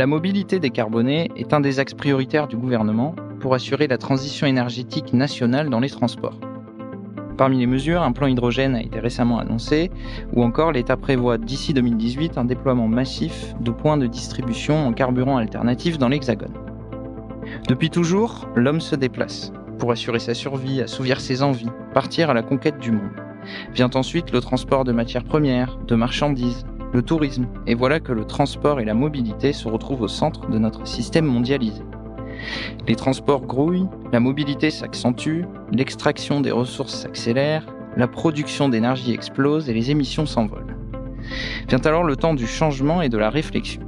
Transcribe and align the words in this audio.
La 0.00 0.06
mobilité 0.06 0.60
décarbonée 0.60 1.30
est 1.36 1.52
un 1.52 1.60
des 1.60 1.78
axes 1.78 1.92
prioritaires 1.92 2.48
du 2.48 2.56
gouvernement 2.56 3.14
pour 3.38 3.52
assurer 3.52 3.86
la 3.86 3.98
transition 3.98 4.46
énergétique 4.46 5.12
nationale 5.12 5.68
dans 5.68 5.78
les 5.78 5.90
transports. 5.90 6.40
Parmi 7.36 7.58
les 7.58 7.66
mesures, 7.66 8.00
un 8.00 8.12
plan 8.12 8.26
hydrogène 8.26 8.76
a 8.76 8.82
été 8.82 8.98
récemment 8.98 9.38
annoncé, 9.38 9.90
ou 10.32 10.42
encore 10.42 10.72
l'État 10.72 10.96
prévoit 10.96 11.36
d'ici 11.36 11.74
2018 11.74 12.38
un 12.38 12.46
déploiement 12.46 12.88
massif 12.88 13.54
de 13.60 13.70
points 13.70 13.98
de 13.98 14.06
distribution 14.06 14.86
en 14.86 14.94
carburant 14.94 15.36
alternatif 15.36 15.98
dans 15.98 16.08
l'Hexagone. 16.08 16.54
Depuis 17.68 17.90
toujours, 17.90 18.48
l'homme 18.54 18.80
se 18.80 18.96
déplace 18.96 19.52
pour 19.78 19.92
assurer 19.92 20.18
sa 20.18 20.32
survie, 20.32 20.80
assouvir 20.80 21.20
ses 21.20 21.42
envies, 21.42 21.68
partir 21.92 22.30
à 22.30 22.34
la 22.34 22.42
conquête 22.42 22.78
du 22.78 22.90
monde. 22.90 23.10
Vient 23.74 23.90
ensuite 23.92 24.32
le 24.32 24.40
transport 24.40 24.84
de 24.84 24.92
matières 24.92 25.24
premières, 25.24 25.76
de 25.86 25.94
marchandises, 25.94 26.64
le 26.92 27.02
tourisme, 27.02 27.46
et 27.66 27.74
voilà 27.74 28.00
que 28.00 28.12
le 28.12 28.24
transport 28.24 28.80
et 28.80 28.84
la 28.84 28.94
mobilité 28.94 29.52
se 29.52 29.68
retrouvent 29.68 30.02
au 30.02 30.08
centre 30.08 30.48
de 30.48 30.58
notre 30.58 30.86
système 30.86 31.26
mondialisé. 31.26 31.82
Les 32.88 32.96
transports 32.96 33.42
grouillent, 33.42 33.88
la 34.12 34.20
mobilité 34.20 34.70
s'accentue, 34.70 35.42
l'extraction 35.72 36.40
des 36.40 36.50
ressources 36.50 36.94
s'accélère, 36.94 37.66
la 37.96 38.08
production 38.08 38.68
d'énergie 38.68 39.12
explose 39.12 39.68
et 39.68 39.74
les 39.74 39.90
émissions 39.90 40.26
s'envolent. 40.26 40.76
Vient 41.68 41.80
alors 41.84 42.04
le 42.04 42.16
temps 42.16 42.34
du 42.34 42.46
changement 42.46 43.02
et 43.02 43.08
de 43.08 43.18
la 43.18 43.30
réflexion. 43.30 43.82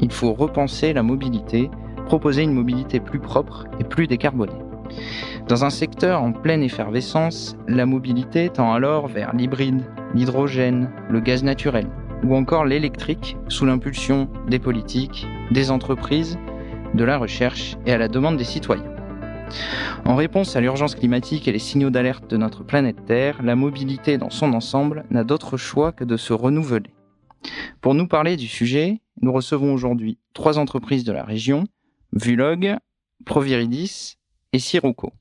Il 0.00 0.12
faut 0.12 0.32
repenser 0.32 0.92
la 0.92 1.02
mobilité, 1.02 1.70
proposer 2.06 2.42
une 2.42 2.52
mobilité 2.52 3.00
plus 3.00 3.20
propre 3.20 3.64
et 3.80 3.84
plus 3.84 4.06
décarbonée. 4.06 4.52
Dans 5.48 5.64
un 5.64 5.70
secteur 5.70 6.22
en 6.22 6.32
pleine 6.32 6.62
effervescence, 6.62 7.56
la 7.68 7.86
mobilité 7.86 8.50
tend 8.50 8.72
alors 8.72 9.06
vers 9.06 9.34
l'hybride, 9.34 9.82
l'hydrogène, 10.14 10.90
le 11.08 11.20
gaz 11.20 11.42
naturel 11.42 11.86
ou 12.24 12.34
encore 12.34 12.64
l'électrique 12.64 13.36
sous 13.48 13.66
l'impulsion 13.66 14.28
des 14.48 14.58
politiques, 14.58 15.26
des 15.50 15.70
entreprises, 15.70 16.38
de 16.94 17.04
la 17.04 17.18
recherche 17.18 17.76
et 17.86 17.92
à 17.92 17.98
la 17.98 18.08
demande 18.08 18.36
des 18.36 18.44
citoyens. 18.44 18.90
En 20.04 20.16
réponse 20.16 20.56
à 20.56 20.60
l'urgence 20.60 20.94
climatique 20.94 21.46
et 21.48 21.52
les 21.52 21.58
signaux 21.58 21.90
d'alerte 21.90 22.28
de 22.28 22.36
notre 22.36 22.64
planète 22.64 23.04
Terre, 23.04 23.42
la 23.42 23.56
mobilité 23.56 24.18
dans 24.18 24.30
son 24.30 24.52
ensemble 24.54 25.04
n'a 25.10 25.24
d'autre 25.24 25.56
choix 25.56 25.92
que 25.92 26.04
de 26.04 26.16
se 26.16 26.32
renouveler. 26.32 26.90
Pour 27.80 27.94
nous 27.94 28.08
parler 28.08 28.36
du 28.36 28.48
sujet, 28.48 29.00
nous 29.20 29.32
recevons 29.32 29.74
aujourd'hui 29.74 30.18
trois 30.32 30.58
entreprises 30.58 31.04
de 31.04 31.12
la 31.12 31.24
région, 31.24 31.64
Vulog, 32.12 32.76
Proviridis 33.26 34.16
et 34.52 34.58
Sirocco, 34.58 35.12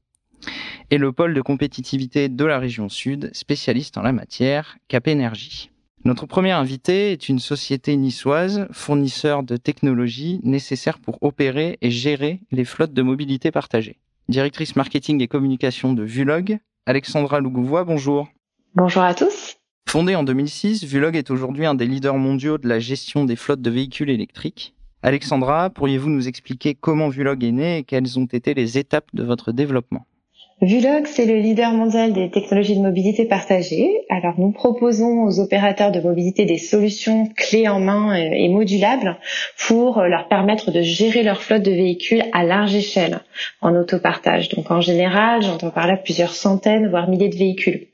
et 0.90 0.98
le 0.98 1.12
pôle 1.12 1.34
de 1.34 1.42
compétitivité 1.42 2.30
de 2.30 2.46
la 2.46 2.60
région 2.60 2.88
sud, 2.88 3.30
spécialiste 3.34 3.98
en 3.98 4.04
la 4.04 4.14
matière, 4.14 4.78
Cap 4.88 5.08
Énergie. 5.08 5.73
Notre 6.06 6.26
première 6.26 6.58
invité 6.58 7.14
est 7.14 7.30
une 7.30 7.40
société 7.40 7.96
niçoise, 7.96 8.68
fournisseur 8.72 9.42
de 9.42 9.56
technologies 9.56 10.42
nécessaires 10.44 11.00
pour 11.00 11.18
opérer 11.24 11.78
et 11.82 11.92
gérer 11.92 12.42
les 12.52 12.66
flottes 12.66 12.92
de 12.92 13.02
mobilité 13.02 13.52
partagée. 13.52 14.02
Directrice 14.28 14.76
marketing 14.76 15.22
et 15.22 15.30
communication 15.30 15.94
de 15.94 16.04
Vulog, 16.04 16.60
Alexandra 16.86 17.40
Lougouvois, 17.40 17.86
bonjour. 17.86 18.28
Bonjour 18.76 19.02
à 19.02 19.14
tous. 19.14 19.56
Fondée 19.88 20.16
en 20.16 20.24
2006, 20.24 20.84
Vulog 20.84 21.16
est 21.16 21.32
aujourd'hui 21.32 21.66
un 21.66 21.74
des 21.74 21.86
leaders 21.86 22.18
mondiaux 22.18 22.58
de 22.58 22.68
la 22.68 22.80
gestion 22.80 23.24
des 23.24 23.38
flottes 23.38 23.62
de 23.62 23.70
véhicules 23.70 24.10
électriques. 24.10 24.76
Alexandra, 25.04 25.70
pourriez-vous 25.70 26.10
nous 26.10 26.28
expliquer 26.28 26.76
comment 26.76 27.08
Vulog 27.08 27.46
est 27.46 27.52
né 27.54 27.78
et 27.78 27.84
quelles 27.86 28.20
ont 28.20 28.26
été 28.26 28.54
les 28.54 28.78
étapes 28.78 29.08
de 29.14 29.24
votre 29.24 29.54
développement? 29.54 30.06
Vulog, 30.64 31.08
c'est 31.08 31.26
le 31.26 31.40
leader 31.40 31.74
mondial 31.74 32.14
des 32.14 32.32
technologies 32.32 32.78
de 32.78 32.82
mobilité 32.82 33.26
partagée. 33.26 34.06
Alors, 34.10 34.36
nous 34.38 34.52
proposons 34.52 35.26
aux 35.26 35.42
opérateurs 35.42 35.92
de 35.92 36.00
mobilité 36.00 36.46
des 36.46 36.58
solutions 36.58 37.28
clés 37.36 37.68
en 37.68 37.82
main 37.82 38.16
et 38.16 38.48
modulables 38.48 39.18
pour 39.68 40.02
leur 40.04 40.30
permettre 40.30 40.72
de 40.72 40.82
gérer 40.82 41.22
leur 41.22 41.44
flotte 41.44 41.64
de 41.64 41.72
véhicules 41.72 42.24
à 42.32 42.46
large 42.46 42.74
échelle 42.76 43.20
en 43.60 43.76
autopartage. 43.76 44.48
Donc, 44.50 44.72
en 44.72 44.80
général, 44.80 45.42
j'entends 45.42 45.70
par 45.70 45.86
là 45.86 45.98
plusieurs 45.98 46.34
centaines, 46.34 46.90
voire 46.90 47.10
milliers 47.10 47.28
de 47.28 47.36
véhicules 47.36 47.88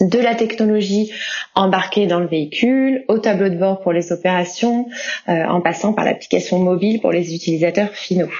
de 0.00 0.18
la 0.18 0.34
technologie 0.34 1.12
embarquée 1.54 2.06
dans 2.06 2.20
le 2.20 2.28
véhicule, 2.28 3.04
au 3.08 3.18
tableau 3.18 3.50
de 3.50 3.56
bord 3.56 3.80
pour 3.80 3.92
les 3.92 4.10
opérations, 4.12 4.88
euh, 5.28 5.44
en 5.44 5.60
passant 5.60 5.92
par 5.92 6.06
l'application 6.06 6.60
mobile 6.60 7.00
pour 7.00 7.12
les 7.12 7.34
utilisateurs 7.34 7.92
finaux. 7.92 8.32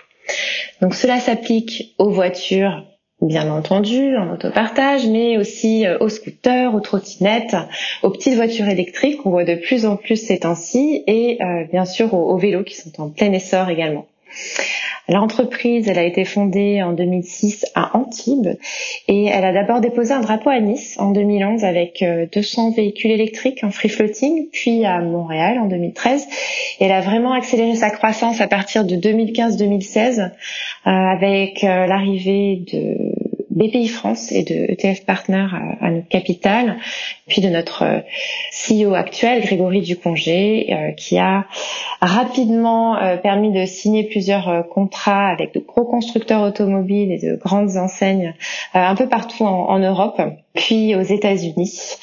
Donc 0.80 0.94
cela 0.94 1.20
s'applique 1.20 1.94
aux 1.98 2.10
voitures 2.10 2.82
bien 3.22 3.50
entendu 3.50 4.16
en 4.16 4.32
autopartage, 4.32 5.06
mais 5.06 5.38
aussi 5.38 5.86
euh, 5.86 5.98
aux 6.00 6.08
scooters, 6.08 6.74
aux 6.74 6.80
trottinettes, 6.80 7.56
aux 8.02 8.10
petites 8.10 8.34
voitures 8.34 8.68
électriques 8.68 9.22
qu'on 9.22 9.30
voit 9.30 9.44
de 9.44 9.54
plus 9.54 9.86
en 9.86 9.96
plus 9.96 10.16
ces 10.16 10.40
temps-ci, 10.40 11.02
et 11.06 11.38
euh, 11.42 11.64
bien 11.70 11.84
sûr 11.84 12.12
aux, 12.14 12.36
vélos 12.36 12.64
qui 12.64 12.74
sont 12.74 13.00
en 13.00 13.08
plein 13.08 13.32
essor 13.32 13.70
également. 13.70 14.06
L'entreprise, 15.08 15.88
elle 15.88 15.98
a 15.98 16.04
été 16.04 16.24
fondée 16.24 16.82
en 16.82 16.92
2006 16.92 17.66
à 17.74 17.96
Antibes 17.96 18.56
et 19.08 19.26
elle 19.26 19.44
a 19.44 19.52
d'abord 19.52 19.80
déposé 19.80 20.12
un 20.12 20.20
drapeau 20.20 20.50
à 20.50 20.60
Nice 20.60 20.96
en 20.98 21.12
2011 21.12 21.64
avec 21.64 22.04
200 22.32 22.68
euh, 22.70 22.74
véhicules 22.74 23.12
électriques 23.12 23.62
en 23.62 23.70
free 23.70 23.88
floating, 23.88 24.48
puis 24.52 24.84
à 24.84 25.00
Montréal 25.00 25.58
en 25.58 25.66
2013. 25.66 26.26
Et 26.80 26.84
elle 26.84 26.92
a 26.92 27.00
vraiment 27.00 27.32
accéléré 27.32 27.74
sa 27.76 27.90
croissance 27.90 28.40
à 28.40 28.48
partir 28.48 28.84
de 28.84 28.96
2015-2016 28.96 30.30
avec 30.84 31.62
l'arrivée 31.62 32.64
de 32.72 33.15
BPI 33.56 33.88
France 33.88 34.32
et 34.32 34.42
de 34.42 34.70
ETF 34.70 35.04
Partner 35.06 35.46
à, 35.80 35.90
notre 35.90 36.08
capitale, 36.08 36.76
puis 37.26 37.40
de 37.40 37.48
notre 37.48 37.82
euh, 37.82 38.00
CEO 38.52 38.94
actuel, 38.94 39.42
Grégory 39.42 39.80
Ducongé, 39.80 40.68
euh, 40.70 40.92
qui 40.92 41.16
a 41.16 41.46
rapidement 42.02 42.98
euh, 42.98 43.16
permis 43.16 43.52
de 43.52 43.64
signer 43.64 44.04
plusieurs 44.04 44.68
contrats 44.68 45.28
avec 45.28 45.54
de 45.54 45.60
gros 45.60 45.86
constructeurs 45.86 46.42
automobiles 46.42 47.10
et 47.10 47.18
de 47.18 47.34
grandes 47.34 47.78
enseignes 47.78 48.34
un 48.74 48.94
peu 48.94 49.08
partout 49.08 49.44
en 49.44 49.78
Europe, 49.78 50.20
puis 50.54 50.94
aux 50.94 51.02
États-Unis. 51.02 51.96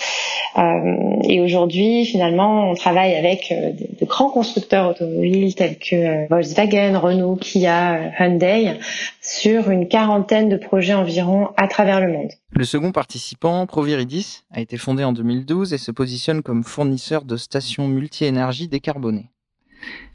Euh, 0.58 1.18
et 1.24 1.42
aujourd'hui, 1.42 2.06
finalement, 2.06 2.70
on 2.70 2.76
travaille 2.76 3.16
avec 3.16 3.52
euh, 3.52 3.72
de, 3.72 4.06
grands 4.06 4.30
constructeurs 4.30 4.90
automobiles 4.90 5.56
tels 5.56 5.78
que 5.80 5.96
euh, 5.96 6.28
Volkswagen, 6.30 7.00
Renault, 7.00 7.38
Kia, 7.38 8.12
Hyundai, 8.20 8.80
sur 9.22 9.70
une 9.72 9.88
quarantaine 9.88 10.50
de 10.50 10.58
projets 10.58 10.94
environ 10.94 11.50
à 11.58 11.68
travers 11.68 12.00
le 12.00 12.12
monde. 12.12 12.30
Le 12.52 12.66
second 12.66 12.92
participant, 12.92 13.66
Proviridis, 13.66 14.44
a 14.52 14.62
été 14.62 14.78
fondé 14.78 15.04
en 15.04 15.14
2012 15.14 15.74
et 15.74 15.80
se 15.80 15.92
positionne 15.92 16.44
comme 16.44 16.64
fournisseur 16.64 17.24
de 17.24 17.36
stations 17.36 17.88
multi-énergie 17.88 18.68
décarbonées. 18.68 19.30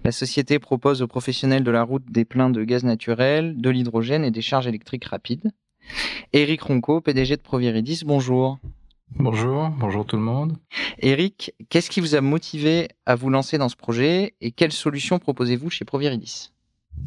La 0.04 0.12
société 0.12 0.58
propose 0.58 1.02
aux 1.02 1.08
professionnels 1.08 1.64
de 1.64 1.70
la 1.70 1.82
route 1.82 2.04
des 2.10 2.24
pleins 2.24 2.50
de 2.50 2.62
gaz 2.62 2.84
naturel, 2.84 3.60
de 3.60 3.70
l'hydrogène 3.70 4.24
et 4.24 4.30
des 4.30 4.40
charges 4.40 4.68
électriques 4.68 5.04
rapides. 5.04 5.50
Eric 6.32 6.62
Ronco, 6.62 7.00
PDG 7.00 7.36
de 7.36 7.42
Proviridis, 7.42 8.02
bonjour. 8.04 8.58
Bonjour, 9.16 9.70
bonjour 9.70 10.06
tout 10.06 10.16
le 10.16 10.22
monde. 10.22 10.56
Eric, 11.00 11.52
qu'est-ce 11.70 11.90
qui 11.90 12.00
vous 12.00 12.14
a 12.14 12.20
motivé 12.20 12.88
à 13.06 13.14
vous 13.14 13.30
lancer 13.30 13.58
dans 13.58 13.68
ce 13.68 13.76
projet 13.76 14.34
et 14.40 14.52
quelles 14.52 14.72
solutions 14.72 15.18
proposez-vous 15.18 15.70
chez 15.70 15.84
Proviridis? 15.84 16.52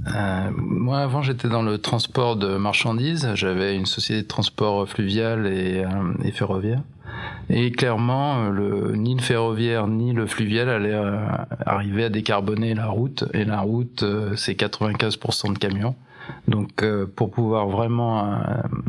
Euh, 0.07 0.49
moi, 0.55 0.99
avant, 0.99 1.21
j'étais 1.21 1.47
dans 1.47 1.61
le 1.61 1.77
transport 1.77 2.35
de 2.35 2.57
marchandises. 2.57 3.29
J'avais 3.35 3.75
une 3.75 3.85
société 3.85 4.23
de 4.23 4.27
transport 4.27 4.87
fluvial 4.87 5.47
et, 5.47 5.83
euh, 5.85 6.31
ferroviaire. 6.33 6.81
Et 7.49 7.71
clairement, 7.71 8.49
le, 8.49 8.95
ni 8.95 9.15
le 9.15 9.21
ferroviaire 9.21 9.87
ni 9.87 10.13
le 10.13 10.25
fluvial 10.25 10.69
allaient 10.69 10.93
euh, 10.93 11.19
arriver 11.65 12.05
à 12.05 12.09
décarboner 12.09 12.73
la 12.73 12.87
route. 12.87 13.25
Et 13.33 13.45
la 13.45 13.61
route, 13.61 14.03
c'est 14.35 14.53
95% 14.53 15.53
de 15.53 15.57
camions. 15.57 15.95
Donc, 16.47 16.83
euh, 16.83 17.05
pour 17.05 17.31
pouvoir 17.31 17.67
vraiment 17.67 18.25
euh, 18.25 18.37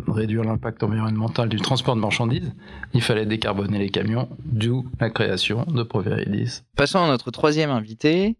réduire 0.08 0.44
l'impact 0.44 0.82
environnemental 0.82 1.48
du 1.48 1.60
transport 1.60 1.96
de 1.96 2.00
marchandises, 2.00 2.52
il 2.94 3.02
fallait 3.02 3.26
décarboner 3.26 3.78
les 3.78 3.90
camions, 3.90 4.28
d'où 4.44 4.86
la 5.00 5.10
création 5.10 5.64
de 5.64 5.82
Proveridis. 5.82 6.62
Passons 6.76 7.02
à 7.02 7.06
notre 7.06 7.30
troisième 7.30 7.70
invité, 7.70 8.36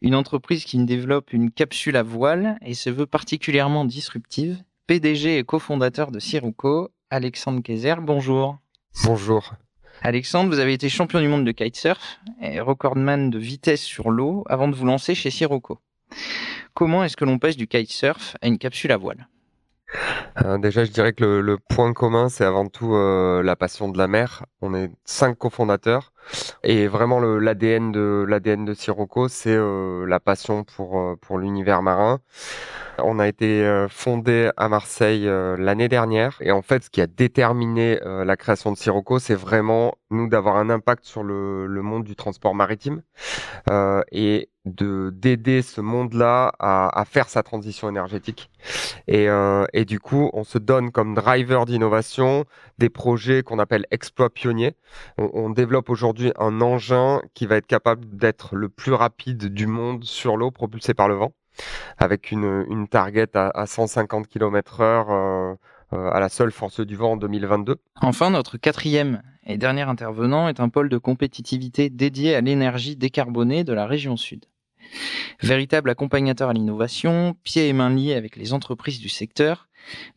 une 0.00 0.14
entreprise 0.14 0.64
qui 0.64 0.82
développe 0.84 1.32
une 1.32 1.50
capsule 1.50 1.96
à 1.96 2.02
voile 2.02 2.58
et 2.62 2.74
se 2.74 2.90
veut 2.90 3.06
particulièrement 3.06 3.84
disruptive. 3.84 4.62
PDG 4.86 5.38
et 5.38 5.44
cofondateur 5.44 6.10
de 6.10 6.18
Sirocco, 6.18 6.90
Alexandre 7.10 7.62
Kayser, 7.62 7.96
bonjour. 8.00 8.58
Bonjour. 9.04 9.54
Alexandre, 10.02 10.50
vous 10.50 10.58
avez 10.58 10.72
été 10.72 10.88
champion 10.88 11.20
du 11.20 11.28
monde 11.28 11.44
de 11.44 11.52
kitesurf 11.52 12.20
et 12.40 12.60
recordman 12.60 13.30
de 13.30 13.38
vitesse 13.38 13.82
sur 13.82 14.10
l'eau 14.10 14.44
avant 14.48 14.68
de 14.68 14.74
vous 14.74 14.86
lancer 14.86 15.14
chez 15.14 15.30
Sirocco. 15.30 15.78
Comment 16.74 17.04
est-ce 17.04 17.16
que 17.16 17.24
l'on 17.24 17.38
passe 17.38 17.56
du 17.56 17.66
kitesurf 17.66 18.36
à 18.40 18.46
une 18.46 18.58
capsule 18.58 18.92
à 18.92 18.96
voile? 18.96 19.28
Euh, 20.44 20.58
déjà, 20.58 20.84
je 20.84 20.90
dirais 20.90 21.12
que 21.12 21.24
le, 21.24 21.58
point 21.58 21.92
commun, 21.92 22.28
c'est 22.28 22.44
avant 22.44 22.66
tout 22.66 22.94
euh, 22.94 23.42
la 23.42 23.56
passion 23.56 23.88
de 23.88 23.98
la 23.98 24.08
mer. 24.08 24.46
On 24.60 24.74
est 24.74 24.90
cinq 25.04 25.36
cofondateurs 25.36 26.12
et 26.62 26.86
vraiment 26.86 27.20
l'ADN 27.20 27.92
de 27.92 28.74
Sirocco, 28.74 29.28
c'est 29.28 29.54
euh, 29.54 30.06
la 30.06 30.20
passion 30.20 30.64
pour 30.64 31.38
l'univers 31.38 31.82
marin. 31.82 32.20
On 32.98 33.18
a 33.18 33.26
été 33.26 33.86
fondé 33.88 34.50
à 34.56 34.68
Marseille 34.68 35.24
l'année 35.24 35.88
dernière 35.88 36.36
et 36.40 36.52
en 36.52 36.62
fait, 36.62 36.84
ce 36.84 36.90
qui 36.90 37.00
a 37.00 37.06
déterminé 37.06 37.98
la 38.04 38.36
création 38.36 38.70
de 38.70 38.76
Sirocco, 38.76 39.18
c'est 39.18 39.34
vraiment 39.34 39.94
nous 40.10 40.28
d'avoir 40.28 40.56
un 40.56 40.68
impact 40.68 41.04
sur 41.04 41.22
le, 41.22 41.66
le, 41.66 41.82
monde 41.82 42.04
du 42.04 42.14
transport 42.16 42.54
maritime 42.54 43.02
et 44.12 44.50
de 44.64 45.10
d'aider 45.14 45.62
ce 45.62 45.80
monde-là 45.80 46.52
à, 46.58 47.04
faire 47.04 47.28
sa 47.28 47.42
transition 47.42 47.88
énergétique. 47.88 48.50
Et, 49.08 49.26
et 49.72 49.84
du 49.84 49.98
coup, 49.98 50.30
on 50.32 50.44
se 50.44 50.58
donne 50.58 50.92
comme 50.92 51.14
driver 51.14 51.64
d'innovation 51.66 52.44
des 52.78 52.88
projets 52.88 53.42
qu'on 53.42 53.58
appelle 53.58 53.86
exploits 53.90 54.30
pionniers. 54.30 54.76
On, 55.18 55.30
on 55.34 55.50
développe 55.50 55.90
aujourd'hui 55.90 56.32
un 56.38 56.60
engin 56.60 57.20
qui 57.34 57.46
va 57.46 57.56
être 57.56 57.66
capable 57.66 58.16
d'être 58.16 58.54
le 58.54 58.68
plus 58.68 58.92
rapide 58.92 59.52
du 59.52 59.66
monde 59.66 60.04
sur 60.04 60.36
l'eau, 60.36 60.50
propulsé 60.50 60.94
par 60.94 61.08
le 61.08 61.14
vent 61.14 61.32
avec 61.98 62.30
une, 62.30 62.64
une 62.68 62.88
target 62.88 63.36
à, 63.36 63.50
à 63.54 63.66
150 63.66 64.26
km 64.26 64.80
heure 64.80 65.10
euh, 65.10 65.54
euh, 65.92 66.10
à 66.10 66.20
la 66.20 66.28
seule 66.28 66.52
force 66.52 66.80
du 66.80 66.96
vent 66.96 67.12
en 67.12 67.16
2022. 67.16 67.76
Enfin, 68.00 68.30
notre 68.30 68.56
quatrième 68.56 69.22
et 69.44 69.58
dernier 69.58 69.82
intervenant 69.82 70.48
est 70.48 70.60
un 70.60 70.68
pôle 70.68 70.88
de 70.88 70.98
compétitivité 70.98 71.90
dédié 71.90 72.34
à 72.34 72.40
l'énergie 72.40 72.96
décarbonée 72.96 73.64
de 73.64 73.72
la 73.72 73.86
région 73.86 74.16
sud. 74.16 74.46
Véritable 75.42 75.90
accompagnateur 75.90 76.50
à 76.50 76.52
l'innovation, 76.52 77.34
pieds 77.42 77.68
et 77.68 77.72
mains 77.72 77.90
liés 77.94 78.14
avec 78.14 78.36
les 78.36 78.52
entreprises 78.52 79.00
du 79.00 79.08
secteur, 79.08 79.68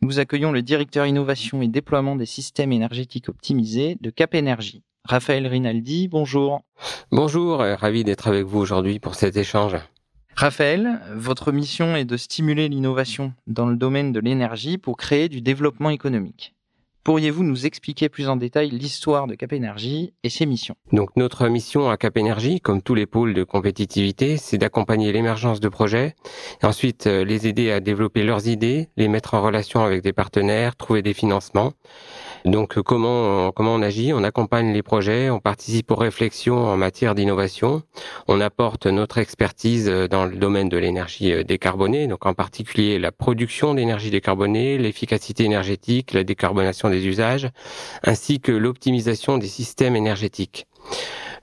nous 0.02 0.20
accueillons 0.20 0.52
le 0.52 0.62
directeur 0.62 1.06
innovation 1.06 1.62
et 1.62 1.68
déploiement 1.68 2.16
des 2.16 2.26
systèmes 2.26 2.72
énergétiques 2.72 3.30
optimisés 3.30 3.98
de 4.02 4.10
Cap 4.10 4.36
Énergie. 4.36 4.84
Raphaël 5.04 5.46
Rinaldi, 5.48 6.08
bonjour. 6.08 6.62
Bonjour, 7.12 7.60
ravi 7.60 8.04
d'être 8.04 8.28
avec 8.28 8.44
vous 8.44 8.60
aujourd'hui 8.60 9.00
pour 9.00 9.16
cet 9.16 9.38
échange. 9.38 9.76
Raphaël, 10.36 11.00
votre 11.14 11.52
mission 11.52 11.96
est 11.96 12.06
de 12.06 12.18
stimuler 12.18 12.68
l'innovation 12.68 13.34
dans 13.48 13.68
le 13.68 13.78
domaine 13.78 14.12
de 14.12 14.20
l'énergie 14.20 14.78
pour 14.78 14.98
créer 14.98 15.30
du 15.30 15.42
développement 15.42 15.92
économique. 15.92 16.56
Pourriez-vous 17.06 17.44
nous 17.44 17.68
expliquer 17.68 18.10
plus 18.10 18.28
en 18.30 18.36
détail 18.36 18.72
l'histoire 18.72 19.28
de 19.28 19.36
Cap 19.36 19.54
Énergie 19.54 20.16
et 20.24 20.30
ses 20.30 20.48
missions? 20.48 20.74
Donc 20.92 21.16
notre 21.16 21.48
mission 21.50 21.88
à 21.88 21.98
Cap 21.98 22.18
Énergie, 22.18 22.60
comme 22.60 22.82
tous 22.82 22.96
les 22.96 23.06
pôles 23.06 23.36
de 23.36 23.44
compétitivité, 23.44 24.38
c'est 24.38 24.58
d'accompagner 24.58 25.12
l'émergence 25.12 25.60
de 25.60 25.70
projets, 25.70 26.16
et 26.64 26.66
ensuite 26.66 27.06
euh, 27.06 27.24
les 27.24 27.46
aider 27.46 27.70
à 27.70 27.80
développer 27.80 28.24
leurs 28.24 28.48
idées, 28.48 28.90
les 28.98 29.08
mettre 29.08 29.36
en 29.36 29.44
relation 29.44 29.82
avec 29.82 30.02
des 30.02 30.14
partenaires, 30.14 30.76
trouver 30.76 31.04
des 31.04 31.14
financements, 31.14 31.74
donc 32.46 32.80
comment 32.82 33.48
on, 33.48 33.52
comment 33.52 33.74
on 33.74 33.82
agit? 33.82 34.14
On 34.14 34.24
accompagne 34.24 34.72
les 34.72 34.84
projets, 34.84 35.32
on 35.32 35.40
participe 35.40 35.90
aux 35.90 35.96
réflexions 35.96 36.68
en 36.68 36.78
matière 36.78 37.16
d'innovation, 37.16 37.82
on 38.28 38.40
apporte 38.40 38.86
notre 38.86 39.18
expertise 39.18 39.90
euh, 39.90 40.08
dans 40.08 40.26
le 40.26 40.36
domaine 40.36 40.70
de 40.70 40.78
l'énergie 40.78 41.34
euh, 41.34 41.44
décarbonée, 41.44 42.08
donc 42.08 42.26
en 42.28 42.36
particulier 42.36 43.00
la 43.00 43.12
production 43.12 43.74
d'énergie 43.74 44.12
décarbonée, 44.12 44.78
l'efficacité 44.78 45.44
énergétique, 45.44 46.14
la 46.14 46.24
décarbonation 46.24 46.90
des 46.90 47.08
usages, 47.08 47.50
ainsi 48.04 48.40
que 48.40 48.52
l'optimisation 48.52 49.40
des 49.40 49.48
systèmes 49.48 49.96
énergétiques. 49.96 50.68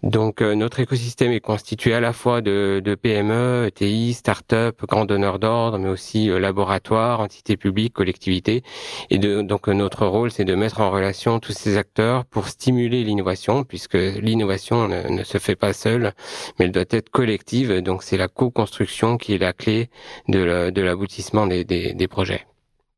Donc 0.02 0.42
euh, 0.42 0.56
notre 0.56 0.80
écosystème 0.80 1.30
est 1.30 1.40
constitué 1.40 1.94
à 1.94 2.00
la 2.00 2.12
fois 2.12 2.40
de, 2.40 2.82
PME, 3.00 3.66
ETI, 3.68 4.14
start-up, 4.14 4.82
grands 4.88 5.04
donneurs 5.04 5.38
d'ordre, 5.38 5.78
mais 5.78 5.88
aussi 5.88 6.28
euh, 6.28 6.40
laboratoires, 6.40 7.20
entités 7.20 7.56
publiques, 7.56 7.92
collectivités. 7.92 8.64
Et 9.10 9.18
de, 9.18 9.42
donc 9.42 9.68
notre 9.68 10.06
rôle, 10.06 10.32
c'est 10.32 10.44
de 10.44 10.56
mettre 10.56 10.80
en 10.80 10.90
relation 10.90 11.38
tous 11.38 11.52
ces 11.52 11.76
acteurs 11.76 12.24
pour 12.24 12.48
stimuler 12.48 13.04
l'innovation, 13.04 13.62
puisque 13.62 13.94
l'innovation 13.94 14.88
ne, 14.88 15.22
se 15.22 15.38
fait 15.38 15.56
pas 15.56 15.72
seule, 15.72 16.14
mais 16.58 16.64
elle 16.64 16.72
doit 16.72 16.84
être 16.90 17.10
collective. 17.10 17.80
Donc 17.80 18.02
c'est 18.02 18.16
la 18.16 18.28
co-construction 18.28 19.18
qui 19.18 19.34
est 19.34 19.38
la 19.38 19.52
clé 19.52 19.88
de 20.28 20.80
l'aboutissement 20.80 21.46
des 21.46 22.08
projets. 22.10 22.46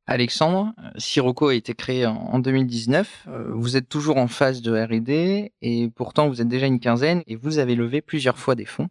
Alexandre, 0.07 0.75
Sirocco 0.99 1.49
a 1.49 1.55
été 1.55 1.75
créé 1.75 2.05
en 2.05 2.39
2019. 2.39 3.27
Euh, 3.29 3.53
vous 3.55 3.77
êtes 3.77 3.89
toujours 3.89 4.19
en 4.19 4.29
phase 4.29 4.61
de 4.61 4.77
R&D 4.77 5.53
et 5.63 5.89
pourtant 5.95 6.29
vous 6.29 6.43
êtes 6.43 6.49
déjà 6.49 6.67
une 6.67 6.79
quinzaine 6.79 7.23
et 7.27 7.37
vous 7.37 7.59
avez 7.59 7.75
levé 7.75 8.03
plusieurs 8.03 8.37
fois 8.37 8.55
des 8.55 8.67
fonds. 8.67 8.89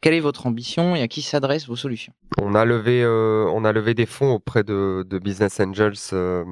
Quelle 0.00 0.14
est 0.14 0.20
votre 0.20 0.46
ambition 0.46 0.96
et 0.96 1.02
à 1.02 1.08
qui 1.08 1.22
s'adressent 1.22 1.68
vos 1.68 1.76
solutions? 1.76 2.12
On 2.40 2.54
a 2.54 2.64
levé, 2.64 3.02
euh, 3.02 3.46
on 3.52 3.64
a 3.64 3.72
levé 3.72 3.94
des 3.94 4.06
fonds 4.06 4.32
auprès 4.32 4.64
de, 4.64 5.06
de 5.08 5.18
Business 5.18 5.60
Angels 5.60 5.92
euh, 6.12 6.44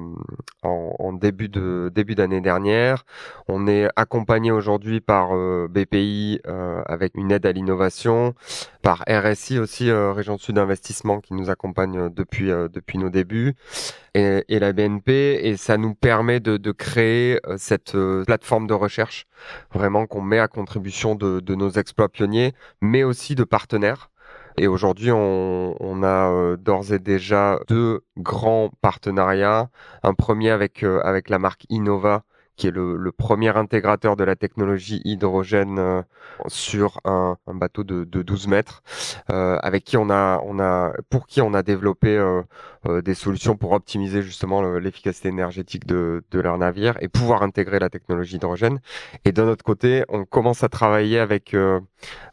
en, 0.63 1.13
début 1.13 1.49
de 1.49 1.91
début 1.93 2.15
d'année 2.15 2.39
dernière. 2.39 3.03
On 3.47 3.67
est 3.67 3.89
accompagné 3.95 4.51
aujourd'hui 4.51 5.01
par 5.01 5.35
euh, 5.35 5.67
BPI 5.69 6.39
avec 6.85 7.15
une 7.15 7.31
aide 7.31 7.45
à 7.45 7.51
l'innovation, 7.51 8.33
par 8.81 9.03
RSI 9.09 9.59
aussi 9.59 9.91
Région 9.91 10.37
Sud 10.37 10.57
Investissement 10.57 11.19
qui 11.19 11.33
nous 11.33 11.49
accompagne 11.49 12.09
depuis 12.09 12.47
depuis 12.47 12.97
nos 12.97 13.09
débuts 13.09 13.55
et, 14.13 14.43
la 14.49 14.73
BNP 14.73 15.39
et 15.43 15.57
ça 15.57 15.77
nous 15.77 15.93
permet 15.93 16.39
de, 16.39 16.57
de 16.57 16.71
créer 16.71 17.39
cette 17.57 17.97
plateforme 18.25 18.67
de 18.67 18.73
recherche 18.73 19.27
vraiment 19.73 20.05
qu'on 20.05 20.21
met 20.21 20.39
à 20.39 20.47
contribution 20.47 21.15
de, 21.15 21.39
de, 21.39 21.55
nos 21.55 21.71
exploits 21.71 22.09
pionniers, 22.09 22.53
aussi 23.03 23.35
de 23.35 23.43
partenaires. 23.43 24.09
Et 24.57 24.67
aujourd'hui, 24.67 25.11
on, 25.11 26.03
a 26.03 26.31
euh, 26.31 26.57
d'ores 26.57 26.91
et 26.91 26.99
déjà 26.99 27.59
deux 27.67 28.03
grands 28.17 28.69
partenariats. 28.81 29.69
Un 30.03 30.13
premier 30.13 30.51
avec 30.51 30.83
avec 30.83 31.29
la 31.29 31.39
marque 31.39 31.65
Innova 31.69 32.23
qui 32.61 32.67
est 32.67 32.71
le, 32.71 33.11
premier 33.11 33.57
intégrateur 33.57 34.15
de 34.15 34.23
la 34.23 34.35
technologie 34.35 35.01
hydrogène 35.03 35.79
euh, 35.79 36.01
sur 36.47 36.99
un, 37.05 37.37
bateau 37.47 37.83
de, 37.83 38.03
de 38.03 38.21
12 38.21 38.47
mètres, 38.47 38.83
euh, 39.31 39.57
avec 39.63 39.83
qui 39.83 39.97
on 39.97 40.11
a, 40.11 40.39
on 40.45 40.59
a, 40.59 40.93
pour 41.09 41.25
qui 41.25 41.41
on 41.41 41.55
a 41.55 41.63
développé 41.63 42.15
euh, 42.15 42.43
euh 42.80 42.80
des 43.03 43.13
solutions 43.13 43.55
pour 43.55 43.73
optimiser 43.73 44.21
justement 44.23 44.61
l'efficacité 44.61 45.29
énergétique 45.29 45.85
de, 45.85 46.23
de 46.31 46.39
leur 46.39 46.57
navire 46.57 46.97
et 47.01 47.07
pouvoir 47.07 47.43
intégrer 47.43 47.79
la 47.79 47.89
technologie 47.89 48.37
hydrogène. 48.37 48.79
Et 49.25 49.31
d'un 49.31 49.47
autre 49.47 49.63
côté, 49.63 50.03
on 50.09 50.25
commence 50.25 50.63
à 50.63 50.69
travailler 50.69 51.19
avec 51.19 51.53
euh, 51.53 51.79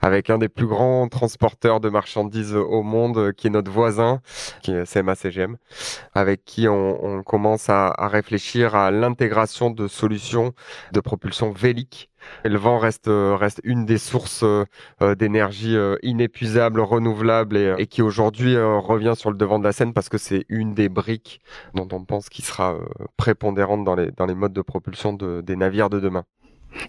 avec 0.00 0.30
un 0.30 0.38
des 0.38 0.48
plus 0.48 0.66
grands 0.66 1.08
transporteurs 1.08 1.80
de 1.80 1.88
marchandises 1.88 2.54
au 2.54 2.82
monde, 2.82 3.32
qui 3.32 3.48
est 3.48 3.50
notre 3.50 3.70
voisin, 3.70 4.20
qui 4.62 4.72
est 4.72 4.90
CMA 4.90 5.14
CGM, 5.14 5.56
avec 6.14 6.44
qui 6.44 6.68
on, 6.68 7.04
on 7.04 7.22
commence 7.22 7.68
à, 7.68 7.88
à 7.88 8.08
réfléchir 8.08 8.74
à 8.74 8.90
l'intégration 8.90 9.70
de 9.70 9.86
solutions 9.88 10.54
de 10.92 11.00
propulsion 11.00 11.52
vélique. 11.52 12.10
Le 12.44 12.56
vent 12.58 12.78
reste, 12.78 13.08
reste 13.08 13.60
une 13.64 13.84
des 13.84 13.98
sources 13.98 14.44
euh, 15.02 15.14
d'énergie 15.14 15.76
euh, 15.76 15.96
inépuisable, 16.02 16.80
renouvelable 16.80 17.76
et, 17.78 17.86
qui 17.86 18.02
aujourd'hui 18.02 18.54
euh, 18.54 18.78
revient 18.78 19.14
sur 19.16 19.30
le 19.30 19.36
devant 19.36 19.58
de 19.58 19.64
la 19.64 19.72
scène 19.72 19.92
parce 19.92 20.08
que 20.08 20.18
c'est 20.18 20.44
une 20.48 20.74
des 20.74 20.88
briques 20.88 21.40
dont 21.74 21.88
on 21.92 22.04
pense 22.04 22.28
qui 22.28 22.42
sera 22.42 22.76
prépondérante 23.16 23.84
dans 23.84 23.94
les, 23.94 24.34
modes 24.34 24.52
de 24.52 24.62
propulsion 24.62 25.12
de, 25.12 25.40
des 25.40 25.56
navires 25.56 25.90
de 25.90 26.00
demain. 26.00 26.24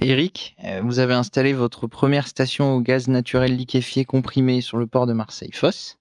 Eric, 0.01 0.55
vous 0.83 0.99
avez 0.99 1.13
installé 1.13 1.53
votre 1.53 1.87
première 1.87 2.27
station 2.27 2.75
au 2.75 2.81
gaz 2.81 3.07
naturel 3.07 3.55
liquéfié 3.55 4.05
comprimé 4.05 4.61
sur 4.61 4.77
le 4.77 4.87
port 4.87 5.07
de 5.07 5.13
Marseille-Fosse. 5.13 5.97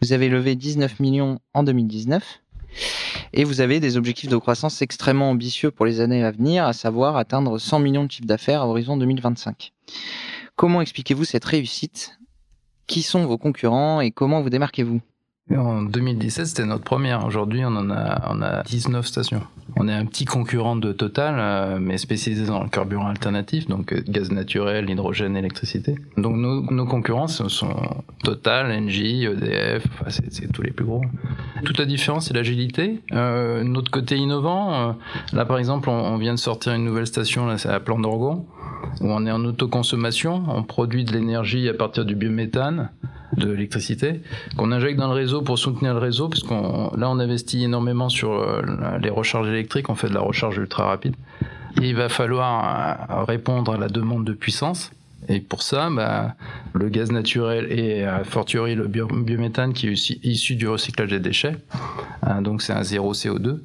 Vous 0.00 0.12
avez 0.12 0.28
levé 0.28 0.54
19 0.56 1.00
millions 1.00 1.38
en 1.54 1.62
2019. 1.62 2.40
Et 3.32 3.44
vous 3.44 3.60
avez 3.60 3.80
des 3.80 3.96
objectifs 3.96 4.30
de 4.30 4.36
croissance 4.36 4.82
extrêmement 4.82 5.30
ambitieux 5.30 5.70
pour 5.70 5.86
les 5.86 6.00
années 6.00 6.24
à 6.24 6.30
venir, 6.30 6.64
à 6.64 6.72
savoir 6.72 7.16
atteindre 7.16 7.58
100 7.58 7.78
millions 7.78 8.04
de 8.04 8.10
chiffres 8.10 8.26
d'affaires 8.26 8.62
à 8.62 8.66
horizon 8.66 8.96
2025. 8.96 9.72
Comment 10.56 10.80
expliquez-vous 10.80 11.24
cette 11.24 11.44
réussite? 11.44 12.18
Qui 12.86 13.02
sont 13.02 13.24
vos 13.26 13.38
concurrents 13.38 14.00
et 14.00 14.10
comment 14.10 14.42
vous 14.42 14.50
démarquez-vous? 14.50 15.00
En 15.56 15.82
2017, 15.82 16.46
c'était 16.46 16.64
notre 16.64 16.84
première. 16.84 17.24
Aujourd'hui, 17.24 17.64
on 17.64 17.74
en 17.76 17.90
a, 17.90 18.22
on 18.30 18.42
a 18.42 18.62
19 18.62 19.06
stations. 19.06 19.42
On 19.76 19.88
est 19.88 19.92
un 19.92 20.04
petit 20.04 20.24
concurrent 20.24 20.76
de 20.76 20.92
Total, 20.92 21.34
euh, 21.38 21.78
mais 21.80 21.96
spécialisé 21.96 22.46
dans 22.46 22.62
le 22.62 22.68
carburant 22.68 23.06
alternatif, 23.06 23.66
donc 23.68 23.92
euh, 23.92 24.02
gaz 24.06 24.30
naturel, 24.30 24.90
hydrogène, 24.90 25.36
électricité. 25.36 25.94
Donc 26.16 26.36
nos, 26.36 26.62
nos 26.70 26.84
concurrents, 26.84 27.28
sont 27.28 27.74
Total, 28.22 28.70
Engie, 28.70 29.24
EDF, 29.24 29.84
enfin, 29.92 30.10
c'est 30.10 30.52
tous 30.52 30.62
les 30.62 30.72
plus 30.72 30.84
gros. 30.84 31.02
Toute 31.64 31.78
la 31.78 31.86
différence, 31.86 32.28
c'est 32.28 32.34
l'agilité. 32.34 33.00
Euh, 33.12 33.62
notre 33.64 33.90
côté 33.90 34.16
innovant, 34.16 34.74
euh, 34.74 34.92
là 35.32 35.44
par 35.44 35.58
exemple, 35.58 35.88
on, 35.88 35.92
on, 35.92 36.18
vient 36.18 36.34
de 36.34 36.38
sortir 36.38 36.74
une 36.74 36.84
nouvelle 36.84 37.06
station, 37.06 37.46
là 37.46 37.56
c'est 37.56 37.70
à 37.70 37.80
Plan 37.80 37.98
d'Orgon, 37.98 38.44
où 39.00 39.10
on 39.10 39.24
est 39.26 39.32
en 39.32 39.44
autoconsommation, 39.44 40.44
on 40.48 40.62
produit 40.62 41.04
de 41.04 41.12
l'énergie 41.12 41.68
à 41.68 41.74
partir 41.74 42.04
du 42.04 42.14
biométhane 42.14 42.90
de 43.36 43.50
l'électricité 43.50 44.20
qu'on 44.56 44.72
injecte 44.72 44.98
dans 44.98 45.08
le 45.08 45.14
réseau 45.14 45.42
pour 45.42 45.58
soutenir 45.58 45.94
le 45.94 46.00
réseau 46.00 46.28
parce 46.28 46.42
qu'on 46.42 46.90
là 46.96 47.10
on 47.10 47.18
investit 47.18 47.64
énormément 47.64 48.08
sur 48.08 48.32
euh, 48.32 48.62
les 49.00 49.10
recharges 49.10 49.48
électriques 49.48 49.88
on 49.88 49.94
fait 49.94 50.08
de 50.08 50.14
la 50.14 50.20
recharge 50.20 50.58
ultra 50.58 50.86
rapide. 50.86 51.14
Il 51.80 51.96
va 51.96 52.08
falloir 52.08 53.10
euh, 53.10 53.24
répondre 53.24 53.72
à 53.72 53.78
la 53.78 53.88
demande 53.88 54.24
de 54.24 54.32
puissance. 54.32 54.92
Et 55.28 55.40
pour 55.40 55.62
ça, 55.62 55.88
bah, 55.88 56.34
le 56.74 56.88
gaz 56.88 57.12
naturel 57.12 57.70
et 57.70 58.04
a 58.04 58.24
fortiori 58.24 58.74
le 58.74 58.88
biométhane 58.88 59.72
qui 59.72 59.88
est 59.88 60.10
issu 60.24 60.56
du 60.56 60.66
recyclage 60.66 61.10
des 61.10 61.20
déchets, 61.20 61.56
hein, 62.24 62.42
donc 62.42 62.60
c'est 62.60 62.72
un 62.72 62.82
zéro 62.82 63.14
CO2, 63.14 63.60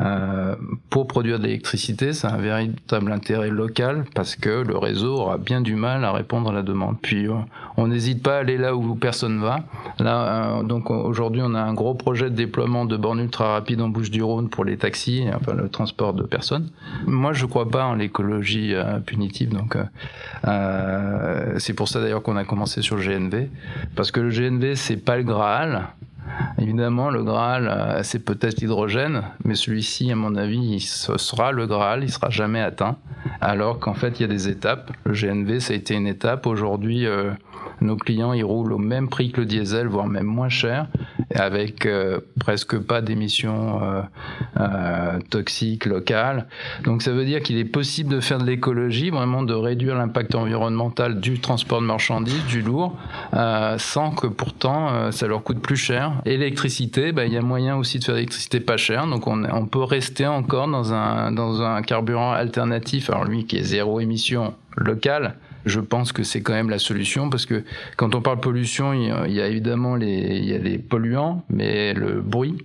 Euh, 0.00 0.56
pour 0.88 1.06
produire 1.06 1.38
de 1.38 1.44
l'électricité, 1.44 2.12
c'est 2.12 2.26
un 2.26 2.38
véritable 2.38 3.12
intérêt 3.12 3.50
local 3.50 4.04
parce 4.14 4.34
que 4.36 4.62
le 4.62 4.78
réseau 4.78 5.14
aura 5.14 5.36
bien 5.36 5.60
du 5.60 5.74
mal 5.74 6.04
à 6.04 6.12
répondre 6.12 6.50
à 6.50 6.52
la 6.52 6.62
demande. 6.62 6.96
Puis 7.00 7.28
euh, 7.28 7.34
on 7.76 7.88
n'hésite 7.88 8.22
pas 8.22 8.36
à 8.36 8.38
aller 8.38 8.56
là 8.56 8.74
où 8.74 8.94
personne 8.94 9.40
va. 9.40 9.60
Là, 9.98 10.58
euh, 10.58 10.62
donc 10.62 10.90
aujourd'hui, 10.90 11.42
on 11.44 11.54
a 11.54 11.60
un 11.60 11.74
gros 11.74 11.94
projet 11.94 12.30
de 12.30 12.34
déploiement 12.34 12.86
de 12.86 12.96
bornes 12.96 13.20
ultra 13.20 13.52
rapides 13.52 13.80
en 13.80 13.88
Bouches-du-Rhône 13.88 14.48
pour 14.48 14.64
les 14.64 14.76
taxis, 14.78 15.26
enfin 15.34 15.52
le 15.54 15.68
transport 15.68 16.14
de 16.14 16.22
personnes. 16.22 16.70
Moi, 17.06 17.32
je 17.32 17.44
crois 17.46 17.68
pas 17.68 17.84
en 17.84 17.94
l'écologie 17.94 18.74
punitive, 19.06 19.50
donc 19.50 19.76
c'est 21.58 21.74
pour 21.74 21.88
ça 21.88 22.00
d'ailleurs 22.00 22.22
qu'on 22.22 22.36
a 22.36 22.44
commencé 22.44 22.82
sur 22.82 22.96
le 22.96 23.02
GNV, 23.02 23.48
parce 23.96 24.10
que 24.10 24.20
le 24.20 24.30
GNV 24.30 24.74
c'est 24.76 24.96
pas 24.96 25.16
le 25.16 25.24
Graal. 25.24 25.88
Évidemment, 26.60 27.10
le 27.10 27.22
Graal, 27.22 27.68
euh, 27.68 28.00
c'est 28.02 28.24
peut-être 28.24 28.60
l'hydrogène, 28.60 29.22
mais 29.44 29.54
celui-ci, 29.54 30.12
à 30.12 30.14
mon 30.14 30.36
avis, 30.36 30.80
ce 30.80 31.16
sera 31.16 31.52
le 31.52 31.66
Graal, 31.66 32.04
il 32.04 32.10
sera 32.10 32.28
jamais 32.28 32.60
atteint. 32.60 32.96
Alors 33.40 33.78
qu'en 33.78 33.94
fait, 33.94 34.18
il 34.18 34.22
y 34.22 34.24
a 34.24 34.28
des 34.28 34.48
étapes. 34.48 34.92
Le 35.04 35.12
GNV, 35.12 35.60
ça 35.60 35.72
a 35.72 35.76
été 35.76 35.94
une 35.94 36.06
étape. 36.06 36.46
Aujourd'hui, 36.46 37.06
euh, 37.06 37.30
nos 37.80 37.96
clients, 37.96 38.34
ils 38.34 38.44
roulent 38.44 38.72
au 38.72 38.78
même 38.78 39.08
prix 39.08 39.32
que 39.32 39.40
le 39.40 39.46
diesel, 39.46 39.86
voire 39.86 40.06
même 40.06 40.26
moins 40.26 40.48
cher, 40.50 40.86
avec 41.34 41.86
euh, 41.86 42.20
presque 42.38 42.78
pas 42.78 43.00
d'émissions 43.00 43.80
toxiques 45.30 45.86
locales. 45.86 46.46
Donc 46.84 47.02
ça 47.02 47.12
veut 47.12 47.24
dire 47.24 47.42
qu'il 47.42 47.56
est 47.56 47.64
possible 47.64 48.10
de 48.10 48.20
faire 48.20 48.38
de 48.38 48.44
l'écologie, 48.44 49.10
vraiment 49.10 49.42
de 49.42 49.54
réduire 49.54 49.96
l'impact 49.96 50.34
environnemental 50.34 51.20
du 51.20 51.40
transport 51.40 51.80
de 51.80 51.86
marchandises, 51.86 52.44
du 52.46 52.62
lourd, 52.62 52.96
sans 53.78 54.10
que 54.10 54.26
pourtant 54.26 55.10
ça 55.12 55.26
leur 55.26 55.42
coûte 55.42 55.60
plus 55.60 55.76
cher. 55.76 56.09
Électricité, 56.24 57.12
bah, 57.12 57.26
il 57.26 57.32
y 57.32 57.36
a 57.36 57.42
moyen 57.42 57.76
aussi 57.76 57.98
de 57.98 58.04
faire 58.04 58.14
de 58.14 58.18
l'électricité 58.18 58.60
pas 58.60 58.76
chère, 58.76 59.06
donc 59.06 59.26
on, 59.26 59.66
peut 59.66 59.82
rester 59.82 60.26
encore 60.26 60.68
dans 60.68 60.92
un, 60.92 61.32
dans 61.32 61.62
un 61.62 61.82
carburant 61.82 62.32
alternatif, 62.32 63.10
alors 63.10 63.24
lui 63.24 63.46
qui 63.46 63.58
est 63.58 63.62
zéro 63.62 64.00
émission 64.00 64.54
locale, 64.76 65.36
je 65.66 65.80
pense 65.80 66.12
que 66.12 66.22
c'est 66.22 66.42
quand 66.42 66.54
même 66.54 66.70
la 66.70 66.78
solution 66.78 67.28
parce 67.28 67.46
que 67.46 67.64
quand 67.96 68.14
on 68.14 68.22
parle 68.22 68.40
pollution, 68.40 68.92
il 68.92 69.32
y 69.32 69.40
a, 69.40 69.46
évidemment 69.46 69.96
les, 69.96 70.38
y 70.40 70.54
a 70.54 70.58
les 70.58 70.78
polluants, 70.78 71.44
mais 71.50 71.92
le 71.92 72.20
bruit 72.20 72.56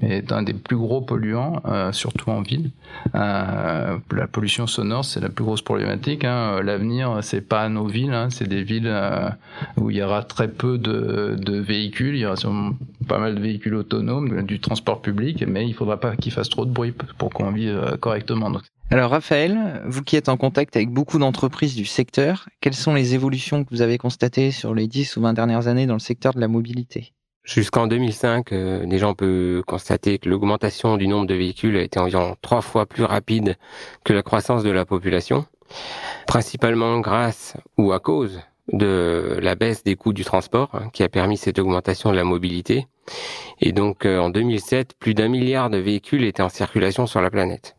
est 0.00 0.32
un 0.32 0.42
des 0.42 0.54
plus 0.54 0.76
gros 0.76 1.00
polluants, 1.00 1.60
euh, 1.66 1.92
surtout 1.92 2.30
en 2.30 2.42
ville. 2.42 2.70
Euh, 3.14 3.98
la 4.12 4.26
pollution 4.26 4.66
sonore, 4.66 5.04
c'est 5.04 5.20
la 5.20 5.28
plus 5.28 5.44
grosse 5.44 5.62
problématique. 5.62 6.24
Hein. 6.24 6.60
L'avenir, 6.62 7.18
c'est 7.22 7.40
pas 7.40 7.68
nos 7.68 7.86
villes, 7.86 8.12
hein. 8.12 8.28
c'est 8.30 8.48
des 8.48 8.62
villes 8.62 8.88
euh, 8.88 9.28
où 9.76 9.90
il 9.90 9.96
y 9.96 10.02
aura 10.02 10.22
très 10.22 10.48
peu 10.48 10.78
de, 10.78 11.36
véhicules. 11.60 12.16
Il 12.16 12.20
y 12.20 12.26
aura 12.26 12.36
pas 13.08 13.18
mal 13.18 13.34
de 13.34 13.40
véhicules 13.40 13.74
autonomes, 13.74 14.42
du 14.42 14.60
transport 14.60 15.00
public, 15.00 15.44
mais 15.46 15.66
il 15.66 15.74
faudra 15.74 15.98
pas 15.98 16.16
qu'ils 16.16 16.32
fassent 16.32 16.48
trop 16.48 16.64
de 16.64 16.70
bruit 16.70 16.94
pour 17.18 17.30
qu'on 17.30 17.50
vive 17.50 17.96
correctement. 18.00 18.50
Alors 18.90 19.10
Raphaël, 19.10 19.82
vous 19.86 20.02
qui 20.02 20.16
êtes 20.16 20.28
en 20.28 20.36
contact 20.36 20.76
avec 20.76 20.90
beaucoup 20.90 21.18
d'entreprises 21.18 21.74
du 21.74 21.84
secteur, 21.84 22.48
quelles 22.60 22.74
sont 22.74 22.94
les 22.94 23.14
évolutions 23.14 23.64
que 23.64 23.70
vous 23.70 23.82
avez 23.82 23.98
constatées 23.98 24.50
sur 24.50 24.74
les 24.74 24.86
10 24.86 25.16
ou 25.16 25.22
20 25.22 25.32
dernières 25.32 25.68
années 25.68 25.86
dans 25.86 25.94
le 25.94 26.00
secteur 26.00 26.34
de 26.34 26.40
la 26.40 26.48
mobilité? 26.48 27.12
Jusqu'en 27.44 27.86
2005, 27.86 28.52
euh, 28.52 28.86
déjà 28.86 29.06
on 29.06 29.14
peut 29.14 29.62
constater 29.66 30.18
que 30.18 30.30
l'augmentation 30.30 30.96
du 30.96 31.06
nombre 31.06 31.26
de 31.26 31.34
véhicules 31.34 31.76
a 31.76 31.82
été 31.82 32.00
environ 32.00 32.36
trois 32.40 32.62
fois 32.62 32.86
plus 32.86 33.04
rapide 33.04 33.56
que 34.02 34.14
la 34.14 34.22
croissance 34.22 34.62
de 34.62 34.70
la 34.70 34.86
population, 34.86 35.44
principalement 36.26 37.00
grâce 37.00 37.54
ou 37.76 37.92
à 37.92 38.00
cause 38.00 38.40
de 38.72 39.38
la 39.42 39.56
baisse 39.56 39.84
des 39.84 39.94
coûts 39.94 40.14
du 40.14 40.24
transport 40.24 40.70
hein, 40.72 40.88
qui 40.94 41.02
a 41.02 41.10
permis 41.10 41.36
cette 41.36 41.58
augmentation 41.58 42.10
de 42.10 42.16
la 42.16 42.24
mobilité. 42.24 42.86
Et 43.60 43.72
donc 43.72 44.06
euh, 44.06 44.18
en 44.18 44.30
2007, 44.30 44.94
plus 44.98 45.12
d'un 45.12 45.28
milliard 45.28 45.68
de 45.68 45.76
véhicules 45.76 46.24
étaient 46.24 46.42
en 46.42 46.48
circulation 46.48 47.06
sur 47.06 47.20
la 47.20 47.30
planète. 47.30 47.76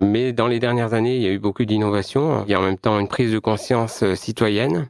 Mais 0.00 0.32
dans 0.32 0.48
les 0.48 0.58
dernières 0.58 0.92
années, 0.92 1.16
il 1.16 1.22
y 1.22 1.28
a 1.28 1.32
eu 1.32 1.38
beaucoup 1.38 1.64
d'innovations. 1.64 2.44
Il 2.46 2.50
y 2.50 2.54
a 2.54 2.58
en 2.58 2.64
même 2.64 2.78
temps 2.78 2.98
une 2.98 3.08
prise 3.08 3.32
de 3.32 3.38
conscience 3.38 4.02
euh, 4.02 4.16
citoyenne 4.16 4.88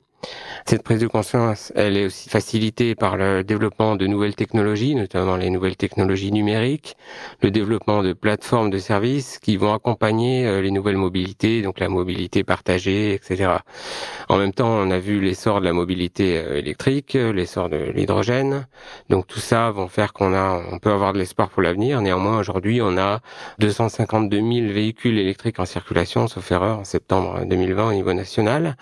cette 0.66 0.82
prise 0.82 1.00
de 1.00 1.06
conscience, 1.06 1.72
elle 1.76 1.96
est 1.96 2.06
aussi 2.06 2.28
facilitée 2.28 2.94
par 2.94 3.16
le 3.16 3.42
développement 3.42 3.96
de 3.96 4.06
nouvelles 4.06 4.34
technologies, 4.34 4.94
notamment 4.94 5.36
les 5.36 5.48
nouvelles 5.48 5.76
technologies 5.76 6.30
numériques, 6.30 6.96
le 7.40 7.50
développement 7.50 8.02
de 8.02 8.12
plateformes 8.12 8.68
de 8.68 8.78
services 8.78 9.38
qui 9.38 9.56
vont 9.56 9.72
accompagner 9.72 10.46
euh, 10.46 10.60
les 10.60 10.70
nouvelles 10.70 10.98
mobilités, 10.98 11.62
donc 11.62 11.80
la 11.80 11.88
mobilité 11.88 12.44
partagée, 12.44 13.14
etc. 13.14 13.52
En 14.28 14.36
même 14.36 14.52
temps, 14.52 14.68
on 14.68 14.90
a 14.90 14.98
vu 14.98 15.20
l'essor 15.20 15.60
de 15.60 15.64
la 15.64 15.72
mobilité 15.72 16.36
euh, 16.36 16.58
électrique, 16.58 17.14
l'essor 17.14 17.70
de 17.70 17.90
l'hydrogène. 17.94 18.66
Donc 19.08 19.26
tout 19.26 19.40
ça 19.40 19.70
vont 19.70 19.88
faire 19.88 20.12
qu'on 20.12 20.34
a, 20.34 20.60
on 20.70 20.78
peut 20.78 20.92
avoir 20.92 21.14
de 21.14 21.18
l'espoir 21.18 21.48
pour 21.48 21.62
l'avenir. 21.62 22.02
Néanmoins, 22.02 22.38
aujourd'hui, 22.38 22.82
on 22.82 22.98
a 22.98 23.20
252 23.58 24.36
000 24.36 24.48
véhicules 24.72 25.18
électriques 25.18 25.60
en 25.60 25.64
circulation, 25.64 26.28
sauf 26.28 26.50
erreur, 26.52 26.80
en 26.80 26.84
septembre 26.84 27.42
2020 27.46 27.88
au 27.88 27.92
niveau 27.94 28.12
national. 28.12 28.76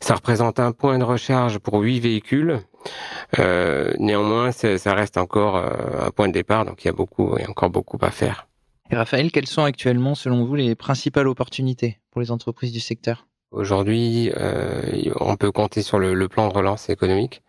Ça 0.00 0.16
représente 0.16 0.58
un 0.58 0.69
point 0.72 0.98
de 0.98 1.04
recharge 1.04 1.58
pour 1.58 1.80
8 1.80 2.00
véhicules. 2.00 2.60
Euh, 3.38 3.92
néanmoins, 3.98 4.52
ça 4.52 4.94
reste 4.94 5.16
encore 5.18 5.56
euh, 5.56 6.06
un 6.06 6.10
point 6.10 6.28
de 6.28 6.32
départ, 6.32 6.64
donc 6.64 6.84
il 6.84 6.88
y 6.88 6.90
a 6.90 6.92
beaucoup, 6.92 7.36
il 7.36 7.42
y 7.42 7.46
a 7.46 7.50
encore 7.50 7.70
beaucoup 7.70 7.98
à 8.00 8.10
faire. 8.10 8.46
Et 8.90 8.96
Raphaël, 8.96 9.30
quelles 9.30 9.46
sont 9.46 9.62
actuellement, 9.62 10.14
selon 10.14 10.44
vous, 10.44 10.54
les 10.56 10.74
principales 10.74 11.28
opportunités 11.28 12.00
pour 12.10 12.20
les 12.20 12.30
entreprises 12.30 12.72
du 12.72 12.80
secteur? 12.80 13.26
Aujourd'hui, 13.52 14.32
euh, 14.36 15.12
on 15.20 15.36
peut 15.36 15.52
compter 15.52 15.82
sur 15.82 15.98
le, 15.98 16.28
plan 16.28 16.48
de 16.48 16.54
relance 16.54 16.88
économique. 16.88 17.42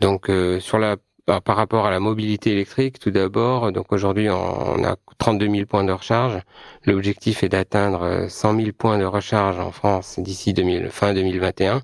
Donc, 0.00 0.30
sur 0.60 0.78
la 0.78 0.96
par 1.26 1.56
rapport 1.56 1.86
à 1.86 1.90
la 1.90 1.98
mobilité 1.98 2.52
électrique, 2.52 3.00
tout 3.00 3.10
d'abord, 3.10 3.72
donc 3.72 3.92
aujourd'hui 3.92 4.30
on 4.30 4.84
a 4.84 4.96
32 5.18 5.50
000 5.50 5.66
points 5.66 5.82
de 5.82 5.90
recharge. 5.90 6.40
L'objectif 6.84 7.42
est 7.42 7.48
d'atteindre 7.48 8.26
100 8.28 8.56
000 8.56 8.68
points 8.76 8.98
de 8.98 9.04
recharge 9.04 9.58
en 9.58 9.72
France 9.72 10.20
d'ici 10.20 10.54
fin 10.90 11.14
2021. 11.14 11.82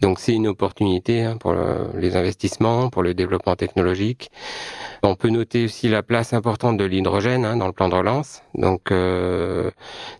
Donc 0.00 0.20
c'est 0.20 0.34
une 0.34 0.46
opportunité 0.46 1.22
hein, 1.22 1.36
pour 1.36 1.54
les 1.94 2.16
investissements, 2.16 2.90
pour 2.90 3.02
le 3.02 3.14
développement 3.14 3.56
technologique. 3.56 4.30
On 5.02 5.14
peut 5.14 5.28
noter 5.28 5.64
aussi 5.64 5.88
la 5.88 6.02
place 6.02 6.32
importante 6.32 6.76
de 6.76 6.84
l'hydrogène 6.84 7.44
hein, 7.44 7.56
dans 7.56 7.66
le 7.66 7.72
plan 7.72 7.88
de 7.88 7.94
relance. 7.94 8.42
Donc 8.54 8.90
euh, 8.90 9.70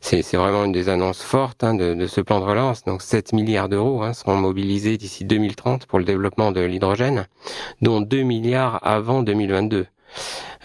c'est 0.01 0.23
vraiment 0.35 0.65
une 0.65 0.73
des 0.73 0.89
annonces 0.89 1.23
fortes 1.23 1.65
hein, 1.65 1.75
de, 1.75 1.95
de, 1.95 2.07
ce 2.07 2.21
plan 2.21 2.41
de 2.41 2.45
relance. 2.45 2.85
Donc 2.85 3.03
7 3.03 3.33
milliards 3.33 3.69
d'euros 3.69 4.13
seront 4.13 4.37
mobilisés 4.37 4.97
d'ici 4.97 5.25
2030 5.25 5.87
pour 5.87 5.99
le 5.99 6.05
développement 6.05 6.53
de 6.53 6.61
l'hydrogène, 6.61 7.27
dont 7.83 8.01
2 8.01 8.23
milliards 8.23 8.79
avant 8.87 9.23
2022. 9.23 9.87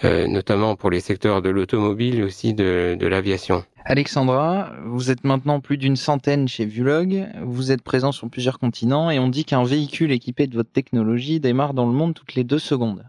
Euh, 0.04 0.28
notamment 0.28 0.76
pour 0.76 0.90
les 0.90 1.00
secteurs 1.00 1.42
de 1.42 1.50
l'automobile 1.50 2.20
et 2.20 2.24
aussi 2.24 2.54
de, 2.54 2.98
l'aviation. 3.00 3.64
Alexandra, 3.86 4.72
vous 4.86 5.12
êtes 5.12 5.24
maintenant 5.24 5.62
plus 5.62 5.78
d'une 5.78 5.96
centaine 5.96 6.48
chez 6.48 6.66
Vulog, 6.66 7.26
vous 7.42 7.72
êtes 7.72 7.82
présent 7.82 8.12
sur 8.12 8.30
plusieurs 8.30 8.60
continents 8.60 9.10
et 9.10 9.20
on 9.20 9.30
dit 9.30 9.46
qu'un 9.46 9.64
véhicule 9.64 10.12
équipé 10.12 10.48
de 10.48 10.56
votre 10.56 10.72
technologie 10.72 11.40
démarre 11.40 11.74
dans 11.74 11.86
le 11.86 11.94
monde 11.94 12.14
toutes 12.14 12.36
les 12.36 12.44
deux 12.44 12.60
secondes. 12.60 13.06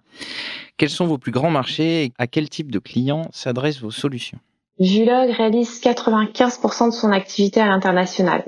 Quels 0.77 0.91
sont 0.91 1.07
vos 1.07 1.19
plus 1.19 1.33
grands 1.33 1.51
marchés 1.51 2.05
et 2.05 2.13
à 2.19 2.27
quel 2.27 2.49
type 2.49 2.71
de 2.71 2.79
clients 2.79 3.29
s'adressent 3.33 3.81
vos 3.81 3.91
solutions? 3.91 4.39
Julog 4.81 5.31
réalise 5.31 5.81
95% 5.81 6.87
de 6.87 6.91
son 6.91 7.13
activité 7.13 7.61
à 7.61 7.67
l'international. 7.67 8.45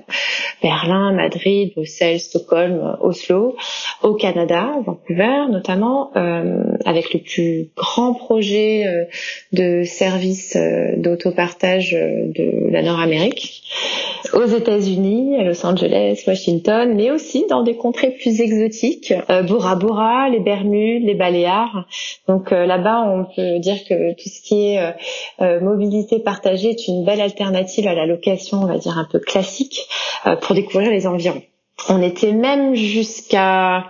Berlin, 0.61 1.13
Madrid, 1.13 1.73
Bruxelles, 1.77 2.19
Stockholm, 2.19 2.97
Oslo, 3.01 3.55
au 4.03 4.15
Canada, 4.15 4.73
Vancouver 4.85 5.47
notamment, 5.49 6.11
euh, 6.17 6.65
avec 6.85 7.15
le 7.15 7.21
plus 7.21 7.69
grand 7.77 8.13
projet 8.15 8.87
euh, 8.87 9.05
de 9.53 9.85
service 9.85 10.57
euh, 10.57 10.97
d'autopartage 10.97 11.95
euh, 11.95 12.27
de 12.35 12.71
la 12.73 12.83
Nord-Amérique, 12.83 13.63
aux 14.35 14.47
États-Unis, 14.47 15.37
à 15.37 15.45
Los 15.45 15.65
Angeles, 15.65 16.23
Washington, 16.27 16.95
mais 16.95 17.11
aussi 17.11 17.47
dans 17.49 17.63
des 17.63 17.77
contrées 17.77 18.11
plus 18.11 18.41
exotiques, 18.41 19.13
Bora 19.47 19.77
Bora, 19.77 20.29
les 20.29 20.41
Bermudes, 20.41 21.05
les 21.05 21.15
Baléares. 21.15 21.87
Donc 22.29 22.51
là-bas, 22.51 23.03
on 23.03 23.25
peut 23.35 23.59
dire 23.59 23.85
que 23.89 24.13
tout 24.13 24.29
ce 24.29 24.41
qui 24.43 24.69
est 24.69 24.95
mobilité 25.61 26.19
partagée 26.19 26.71
est 26.71 26.89
une 26.89 27.05
belle 27.05 27.21
alternative 27.21 27.87
à 27.87 27.95
la 27.95 28.07
location, 28.07 28.63
on 28.63 28.67
va 28.67 28.79
dire 28.79 28.99
un 28.99 29.07
peu 29.11 29.19
classique, 29.19 29.87
euh, 30.27 30.37
pour 30.37 30.55
découvrir 30.55 30.91
les 30.91 31.07
environs. 31.07 31.43
On 31.89 32.03
était 32.03 32.33
même 32.33 32.75
jusqu'à 32.75 33.87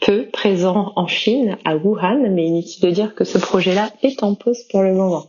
peu 0.00 0.26
présent 0.26 0.92
en 0.96 1.06
Chine, 1.06 1.58
à 1.64 1.76
Wuhan, 1.76 2.30
mais 2.30 2.46
inutile 2.46 2.88
de 2.88 2.90
dire 2.90 3.14
que 3.14 3.24
ce 3.24 3.38
projet-là 3.38 3.90
est 4.02 4.22
en 4.22 4.34
pause 4.34 4.64
pour 4.70 4.82
le 4.82 4.94
moment. 4.94 5.26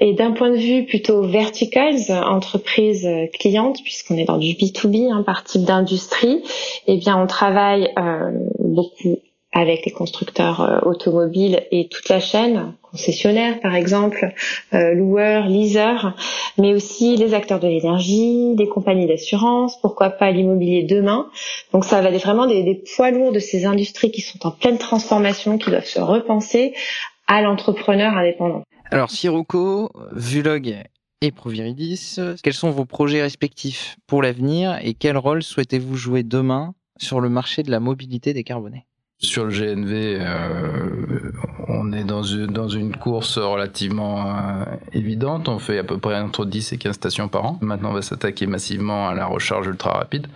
Et 0.00 0.14
d'un 0.14 0.32
point 0.32 0.50
de 0.50 0.56
vue 0.56 0.86
plutôt 0.86 1.22
verticals, 1.22 2.10
entreprise 2.10 3.06
cliente, 3.38 3.82
puisqu'on 3.82 4.16
est 4.16 4.24
dans 4.24 4.38
du 4.38 4.54
B2B 4.54 5.12
hein, 5.12 5.22
par 5.22 5.44
type 5.44 5.62
d'industrie, 5.62 6.42
eh 6.86 6.96
bien 6.96 7.20
on 7.20 7.26
travaille 7.26 7.92
euh, 7.98 8.30
beaucoup 8.58 9.18
avec 9.52 9.84
les 9.84 9.92
constructeurs 9.92 10.60
euh, 10.60 10.78
automobiles 10.88 11.66
et 11.70 11.88
toute 11.88 12.08
la 12.08 12.20
chaîne, 12.20 12.72
concessionnaires 12.82 13.60
par 13.60 13.74
exemple, 13.74 14.32
euh, 14.74 14.94
loueurs, 14.94 15.46
leasers, 15.46 16.14
mais 16.56 16.72
aussi 16.72 17.16
les 17.16 17.34
acteurs 17.34 17.60
de 17.60 17.66
l'énergie, 17.66 18.54
des 18.54 18.68
compagnies 18.68 19.06
d'assurance, 19.06 19.80
pourquoi 19.80 20.10
pas 20.10 20.30
l'immobilier 20.30 20.84
demain. 20.84 21.28
Donc 21.72 21.84
ça 21.84 22.00
va 22.00 22.10
être 22.10 22.22
vraiment 22.22 22.46
des 22.46 22.82
poids 22.96 23.10
lourds 23.10 23.32
de 23.32 23.40
ces 23.40 23.66
industries 23.66 24.12
qui 24.12 24.20
sont 24.20 24.46
en 24.46 24.50
pleine 24.50 24.78
transformation, 24.78 25.58
qui 25.58 25.70
doivent 25.70 25.84
se 25.84 26.00
repenser 26.00 26.74
à 27.26 27.42
l'entrepreneur 27.42 28.16
indépendant. 28.16 28.62
Alors, 28.92 29.12
Sirocco, 29.12 29.92
Vulog 30.10 30.82
et 31.20 31.30
Proviridis, 31.30 32.16
quels 32.42 32.54
sont 32.54 32.72
vos 32.72 32.86
projets 32.86 33.22
respectifs 33.22 33.96
pour 34.08 34.20
l'avenir 34.20 34.78
et 34.82 34.94
quel 34.94 35.16
rôle 35.16 35.44
souhaitez-vous 35.44 35.94
jouer 35.94 36.24
demain 36.24 36.74
sur 36.98 37.20
le 37.20 37.28
marché 37.28 37.62
de 37.62 37.70
la 37.70 37.78
mobilité 37.78 38.34
décarbonée? 38.34 38.86
Sur 39.22 39.44
le 39.44 39.50
GNV, 39.50 40.16
euh, 40.18 41.32
on 41.68 41.92
est 41.92 42.04
dans 42.04 42.22
une, 42.22 42.96
course 42.96 43.36
relativement 43.36 44.26
euh, 44.26 44.64
évidente. 44.94 45.48
On 45.48 45.58
fait 45.58 45.78
à 45.78 45.84
peu 45.84 45.98
près 45.98 46.18
entre 46.18 46.46
10 46.46 46.72
et 46.72 46.78
15 46.78 46.94
stations 46.94 47.28
par 47.28 47.44
an. 47.44 47.58
Maintenant, 47.60 47.90
on 47.90 47.92
va 47.92 48.00
s'attaquer 48.00 48.46
massivement 48.46 49.08
à 49.08 49.14
la 49.14 49.26
recharge 49.26 49.66
ultra 49.66 49.92
rapide. 49.92 50.26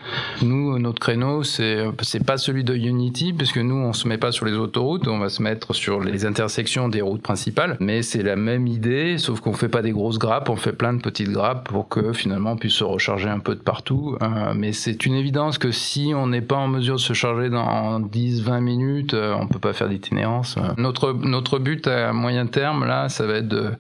Nous, 0.43 0.79
notre 0.79 1.01
créneau, 1.01 1.43
c'est 1.43 1.85
c'est 2.03 2.25
pas 2.25 2.37
celui 2.37 2.63
de 2.63 2.75
Unity, 2.75 3.33
puisque 3.33 3.57
nous, 3.57 3.75
on 3.75 3.95
se 3.95 4.07
met 4.07 4.19
pas 4.19 4.33
sur 4.33 4.45
les 4.45 4.53
autoroutes, 4.53 5.09
on 5.09 5.19
va 5.19 5.31
se 5.31 5.43
mettre 5.43 5.75
sur 5.75 6.01
les 6.01 6.27
intersections 6.27 6.89
des 6.89 7.01
routes 7.01 7.23
principales. 7.23 7.79
Mais 7.81 8.03
c'est 8.03 8.23
la 8.23 8.37
même 8.37 8.67
idée, 8.67 9.17
sauf 9.17 9.41
qu'on 9.41 9.55
fait 9.55 9.69
pas 9.69 9.81
des 9.81 9.93
grosses 9.93 10.19
grappes, 10.19 10.51
on 10.51 10.57
fait 10.57 10.73
plein 10.73 10.93
de 10.93 11.01
petites 11.01 11.31
grappes 11.31 11.69
pour 11.69 11.89
que 11.89 12.13
finalement 12.13 12.53
on 12.53 12.57
puisse 12.57 12.75
se 12.75 12.85
recharger 12.85 13.31
un 13.31 13.39
peu 13.39 13.55
de 13.55 13.61
partout. 13.61 14.19
Euh, 14.21 14.53
mais 14.55 14.73
c'est 14.73 15.07
une 15.07 15.15
évidence 15.15 15.57
que 15.57 15.71
si 15.71 16.13
on 16.15 16.27
n'est 16.27 16.43
pas 16.43 16.57
en 16.57 16.69
mesure 16.69 16.97
de 16.97 17.01
se 17.01 17.15
charger 17.15 17.49
dans 17.49 17.99
10-20 18.01 18.61
minutes, 18.61 18.74
minutes, 18.77 19.15
euh, 19.15 19.35
on 19.39 19.47
peut 19.47 19.59
pas 19.59 19.73
faire 19.73 19.89
d'itinérance. 19.89 20.57
Notre 20.77 21.13
notre 21.13 21.59
but 21.59 21.87
à 21.87 22.13
moyen 22.13 22.47
terme 22.47 22.85
là, 22.85 23.09
ça 23.09 23.27
va 23.27 23.35
être 23.35 23.49
de 23.49 23.73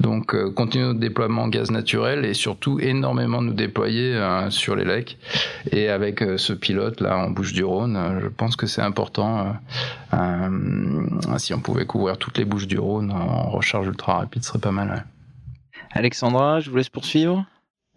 donc 0.00 0.34
euh, 0.34 0.50
continuer 0.50 0.86
notre 0.86 1.00
déploiement 1.00 1.42
en 1.42 1.48
gaz 1.48 1.70
naturel 1.70 2.24
et 2.24 2.34
surtout 2.34 2.80
énormément 2.80 3.40
nous 3.40 3.52
déployer 3.52 4.14
euh, 4.14 4.50
sur 4.50 4.76
les 4.76 4.84
lacs. 4.84 5.16
Et 5.70 5.88
avec 5.88 6.22
ce 6.36 6.52
pilote 6.52 7.00
là 7.00 7.16
en 7.16 7.30
Bouche 7.30 7.52
du 7.52 7.64
Rhône, 7.64 8.18
je 8.22 8.28
pense 8.28 8.56
que 8.56 8.66
c'est 8.66 8.82
important. 8.82 9.56
si 11.38 11.54
on 11.54 11.60
pouvait 11.60 11.86
couvrir 11.86 12.18
toutes 12.18 12.38
les 12.38 12.44
Bouches 12.44 12.66
du 12.66 12.78
Rhône 12.78 13.10
en 13.10 13.50
recharge 13.50 13.86
ultra 13.86 14.18
rapide, 14.18 14.42
ce 14.42 14.48
serait 14.48 14.58
pas 14.58 14.72
mal. 14.72 15.06
Alexandra, 15.92 16.60
je 16.60 16.70
vous 16.70 16.76
laisse 16.76 16.88
poursuivre. 16.88 17.44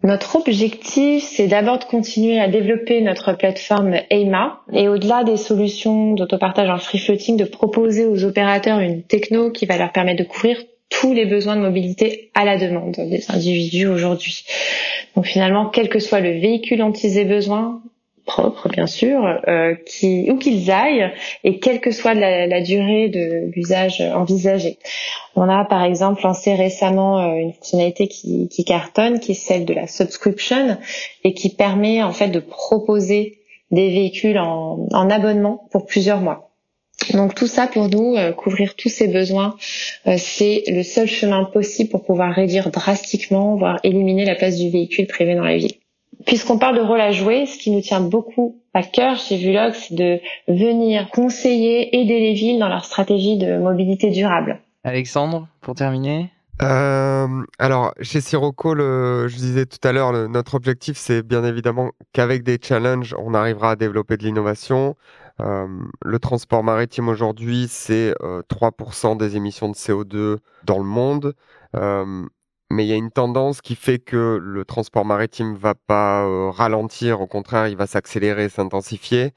Notre 0.04 0.36
objectif, 0.36 1.24
c'est 1.24 1.48
d'abord 1.48 1.80
de 1.80 1.84
continuer 1.84 2.38
à 2.38 2.46
développer 2.46 3.00
notre 3.00 3.32
plateforme 3.32 3.96
EIMA 4.10 4.60
et 4.72 4.88
au-delà 4.88 5.24
des 5.24 5.36
solutions 5.36 6.14
d'autopartage 6.14 6.70
en 6.70 6.78
free 6.78 6.98
floating, 6.98 7.36
de 7.36 7.44
proposer 7.44 8.06
aux 8.06 8.24
opérateurs 8.24 8.78
une 8.78 9.02
techno 9.02 9.50
qui 9.50 9.66
va 9.66 9.76
leur 9.76 9.90
permettre 9.90 10.22
de 10.22 10.28
couvrir 10.28 10.62
tous 10.88 11.12
les 11.12 11.26
besoins 11.26 11.56
de 11.56 11.62
mobilité 11.62 12.30
à 12.34 12.44
la 12.44 12.56
demande 12.56 12.92
des 12.92 13.24
individus 13.28 13.88
aujourd'hui. 13.88 14.44
Donc 15.16 15.26
finalement, 15.26 15.66
quel 15.66 15.88
que 15.88 15.98
soit 15.98 16.20
le 16.20 16.38
véhicule 16.38 16.78
dont 16.78 16.92
ils 16.92 17.18
aient 17.18 17.24
besoin, 17.24 17.82
propre 18.28 18.68
bien 18.68 18.86
sûr, 18.86 19.18
euh, 19.48 19.74
qui, 19.86 20.30
où 20.30 20.38
qu'ils 20.38 20.70
aillent 20.70 21.10
et 21.42 21.58
quelle 21.58 21.80
que 21.80 21.90
soit 21.90 22.14
la, 22.14 22.46
la 22.46 22.60
durée 22.60 23.08
de 23.08 23.50
l'usage 23.54 24.00
envisagé. 24.00 24.78
On 25.34 25.48
a 25.48 25.64
par 25.64 25.82
exemple 25.82 26.20
lancé 26.22 26.54
récemment 26.54 27.18
euh, 27.18 27.34
une 27.36 27.52
fonctionnalité 27.52 28.06
qui, 28.06 28.48
qui, 28.48 28.64
cartonne, 28.64 29.18
qui 29.18 29.32
est 29.32 29.42
celle 29.48 29.64
de 29.64 29.74
la 29.74 29.88
subscription 29.88 30.78
et 31.24 31.34
qui 31.34 31.48
permet 31.48 32.02
en 32.02 32.12
fait 32.12 32.28
de 32.28 32.38
proposer 32.40 33.38
des 33.72 33.88
véhicules 33.90 34.38
en, 34.38 34.86
en 34.92 35.10
abonnement 35.10 35.66
pour 35.72 35.86
plusieurs 35.86 36.20
mois. 36.20 36.44
Donc 37.14 37.34
tout 37.34 37.46
ça 37.46 37.66
pour 37.66 37.88
nous, 37.88 38.16
euh, 38.16 38.32
couvrir 38.32 38.74
tous 38.74 38.90
ces 38.90 39.08
besoins, 39.08 39.56
c'est 40.16 40.64
le 40.68 40.82
seul 40.82 41.08
chemin 41.08 41.44
possible 41.44 41.90
pour 41.90 42.04
pouvoir 42.04 42.34
réduire 42.34 42.70
drastiquement, 42.70 43.56
voire 43.56 43.78
éliminer 43.82 44.24
la 44.24 44.34
place 44.34 44.56
du 44.56 44.68
véhicule 44.68 45.06
privé 45.06 45.34
dans 45.34 45.44
la 45.44 45.56
ville. 45.56 45.78
Puisqu'on 46.26 46.58
parle 46.58 46.76
de 46.76 46.82
rôle 46.82 47.00
à 47.00 47.12
jouer, 47.12 47.46
ce 47.46 47.58
qui 47.58 47.70
nous 47.70 47.80
tient 47.80 48.00
beaucoup 48.00 48.60
à 48.74 48.82
cœur 48.82 49.16
chez 49.16 49.36
Vulog, 49.36 49.72
c'est 49.74 49.94
de 49.94 50.20
venir 50.48 51.10
conseiller, 51.10 52.00
aider 52.00 52.20
les 52.20 52.34
villes 52.34 52.58
dans 52.58 52.68
leur 52.68 52.84
stratégie 52.84 53.36
de 53.36 53.58
mobilité 53.58 54.10
durable. 54.10 54.60
Alexandre, 54.84 55.48
pour 55.60 55.74
terminer 55.74 56.30
euh, 56.60 57.44
alors, 57.60 57.94
chez 58.00 58.20
Sirocco, 58.20 58.74
le, 58.74 59.28
je 59.28 59.36
disais 59.36 59.64
tout 59.64 59.78
à 59.86 59.92
l'heure, 59.92 60.12
notre 60.28 60.56
objectif, 60.56 60.96
c'est 60.96 61.22
bien 61.22 61.44
évidemment 61.44 61.92
qu'avec 62.12 62.42
des 62.42 62.58
challenges, 62.60 63.14
on 63.16 63.32
arrivera 63.32 63.72
à 63.72 63.76
développer 63.76 64.16
de 64.16 64.24
l'innovation. 64.24 64.96
Euh, 65.40 65.68
le 66.04 66.18
transport 66.18 66.64
maritime 66.64 67.08
aujourd'hui, 67.08 67.66
c'est 67.68 68.12
euh, 68.22 68.42
3% 68.50 69.16
des 69.16 69.36
émissions 69.36 69.68
de 69.68 69.74
CO2 69.74 70.38
dans 70.64 70.78
le 70.78 70.84
monde. 70.84 71.34
Mais 72.70 72.84
il 72.84 72.88
y 72.88 72.92
a 72.92 72.96
une 72.96 73.10
tendance 73.10 73.62
qui 73.62 73.74
fait 73.74 73.98
que 73.98 74.38
le 74.42 74.64
transport 74.66 75.06
maritime 75.06 75.54
va 75.54 75.74
pas 75.74 76.24
euh, 76.26 76.50
ralentir, 76.50 77.22
au 77.22 77.26
contraire, 77.26 77.66
il 77.68 77.76
va 77.76 77.86
s'accélérer, 77.86 78.50
s'intensifier. 78.50 79.32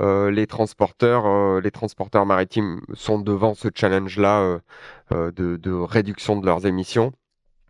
Euh, 0.00 0.30
les 0.30 0.46
transporteurs, 0.46 1.26
euh, 1.26 1.60
les 1.60 1.70
transporteurs 1.70 2.24
maritimes 2.24 2.80
sont 2.94 3.18
devant 3.18 3.54
ce 3.54 3.68
challenge-là 3.74 4.60
de, 5.10 5.72
réduction 5.82 6.36
de 6.40 6.46
leurs 6.46 6.64
émissions. 6.66 7.12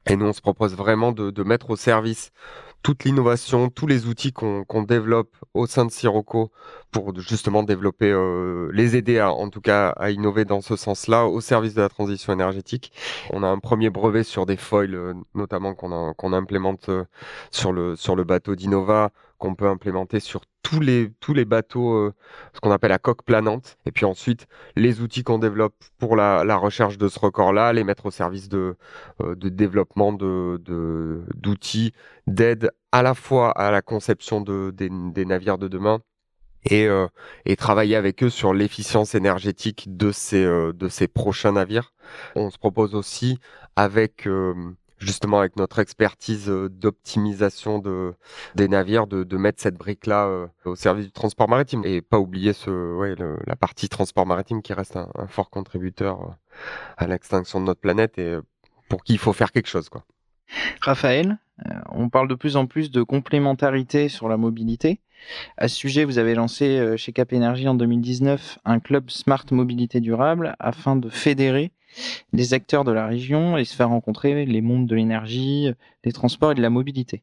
Et 0.07 0.17
nous, 0.17 0.27
on 0.27 0.33
se 0.33 0.41
propose 0.41 0.75
vraiment 0.77 1.13
de 1.13 1.43
mettre 1.43 1.71
au 1.71 1.77
service 1.77 2.31
toute 2.83 3.05
l'innovation, 3.05 3.69
tous 3.69 3.87
les 3.87 4.07
outils 4.07 4.33
qu'on 4.33 4.83
développe 4.83 5.37
au 5.55 5.67
sein 5.67 5.85
de 5.85 5.91
Sirocco 5.91 6.51
pour 6.91 7.19
justement 7.21 7.63
développer, 7.63 8.11
euh, 8.11 8.71
les 8.73 8.97
aider 8.97 9.19
à, 9.19 9.33
en 9.33 9.49
tout 9.51 9.61
cas 9.61 9.91
à 9.91 10.11
innover 10.11 10.45
dans 10.45 10.61
ce 10.61 10.77
sens-là 10.77 11.27
au 11.27 11.41
service 11.41 11.75
de 11.75 11.83
la 11.83 11.89
transition 11.89 12.33
énergétique. 12.33 12.93
On 13.31 13.43
a 13.43 13.47
un 13.47 13.59
premier 13.59 13.91
brevet 13.91 14.25
sur 14.25 14.47
des 14.47 14.57
foils, 14.57 14.95
euh, 14.95 15.15
notamment 15.35 15.75
qu'on 15.75 16.33
implémente 16.33 16.89
euh, 16.89 17.05
sur 17.51 17.73
le 17.73 17.97
sur 17.97 18.17
le 18.17 18.25
bateau 18.25 18.55
d'Innova 18.57 19.11
qu'on 19.41 19.55
peut 19.57 19.67
implémenter 19.67 20.21
sur 20.21 20.43
tous 20.63 20.79
les, 20.81 21.11
tous 21.19 21.35
les 21.35 21.45
bateaux, 21.45 21.95
euh, 21.95 22.15
ce 22.55 22.61
qu'on 22.61 22.71
appelle 22.71 22.91
la 22.91 22.99
coque 22.99 23.25
planante. 23.25 23.79
Et 23.87 23.91
puis 23.91 24.05
ensuite, 24.05 24.47
les 24.77 25.01
outils 25.01 25.25
qu'on 25.25 25.39
développe 25.39 25.75
pour 25.99 26.15
la, 26.15 26.45
la, 26.45 26.57
recherche 26.57 26.99
de 26.99 27.09
ce 27.09 27.19
record-là, 27.19 27.73
les 27.73 27.83
mettre 27.83 28.07
au 28.07 28.11
service 28.11 28.49
de, 28.49 28.77
euh, 29.23 29.35
de 29.35 29.49
développement 29.49 30.13
d'outils, 30.13 30.63
de, 30.63 31.25
d'outils 31.35 31.93
d'aide 32.29 32.71
à 32.93 33.03
la 33.03 33.15
fois 33.15 33.51
à 33.53 33.71
la 33.71 33.83
conception 33.83 34.41
de, 34.43 34.71
des, 34.73 34.91
des 34.91 35.25
navires 35.25 35.59
de 35.59 35.69
demain 35.69 36.01
et, 36.65 36.87
euh, 36.87 37.09
et 37.47 37.57
travailler 37.57 37.97
avec 37.97 38.23
eux 38.23 38.31
sur 38.31 38.53
l'efficience 38.53 39.15
énergétique 39.15 39.97
de 39.97 40.13
ces, 40.13 40.45
de 40.45 40.89
ces 40.89 41.09
prochains 41.09 41.53
navires. 41.53 41.95
On 42.37 42.51
se 42.51 42.59
propose 42.59 42.95
aussi 42.95 43.39
avec 43.77 44.29
justement 45.01 45.39
avec 45.41 45.57
notre 45.57 45.79
expertise 45.79 46.49
euh, 46.49 46.69
d'optimisation 46.69 47.79
de, 47.79 48.15
des 48.55 48.69
navires, 48.69 49.07
de, 49.07 49.37
mettre 49.37 49.61
cette 49.61 49.77
brique-là 49.77 50.27
euh, 50.27 50.47
au 50.65 50.77
service 50.77 51.07
du 51.07 51.13
transport 51.13 51.49
maritime 51.49 51.83
et 51.85 52.03
pas 52.03 52.19
oublier 52.19 52.53
la 52.67 53.57
partie 53.57 53.89
transport 53.89 54.27
maritime 54.27 54.61
qui 54.61 54.75
reste 54.75 54.97
un, 54.97 55.09
un 55.15 55.27
fort 55.27 55.51
contributeur 55.51 56.21
euh, 56.21 56.33
à 56.99 57.07
l'extinction 57.07 57.61
de 57.61 57.67
notre 57.67 57.81
planète 57.81 58.19
et 58.19 58.37
pour 58.89 59.03
qui 59.03 59.15
il 59.15 59.19
faut 59.19 59.33
faire 59.33 59.53
quelque 59.53 59.69
chose. 59.69 59.89
Quoi. 59.89 60.05
Raphaël, 60.81 61.39
on 61.93 62.09
parle 62.09 62.29
de 62.29 62.35
plus 62.35 62.57
en 62.57 62.67
plus 62.67 62.91
de 62.91 63.03
complémentarité 63.03 64.09
sur 64.09 64.29
la 64.29 64.37
mobilité. 64.37 65.01
À 65.57 65.69
ce 65.69 65.77
sujet, 65.77 66.05
vous 66.05 66.19
avez 66.19 66.35
lancé 66.35 66.97
chez 66.97 67.13
Cap 67.13 67.33
Énergie 67.33 67.69
en 67.69 67.75
2019 67.75 68.59
un 68.65 68.81
club 68.81 69.11
Smart 69.11 69.45
Mobilité 69.53 70.01
Durable 70.01 70.57
afin 70.59 70.97
de 70.97 71.09
fédérer 71.09 71.73
les 72.33 72.55
acteurs 72.55 72.85
de 72.85 72.93
la 72.93 73.07
région 73.07 73.57
et 73.57 73.65
se 73.65 73.75
faire 73.75 73.89
rencontrer 73.89 74.45
les 74.47 74.61
mondes 74.61 74.87
de 74.87 74.95
l'énergie, 74.95 75.71
des 76.05 76.13
transports 76.13 76.53
et 76.53 76.55
de 76.55 76.63
la 76.63 76.71
mobilité. 76.71 77.23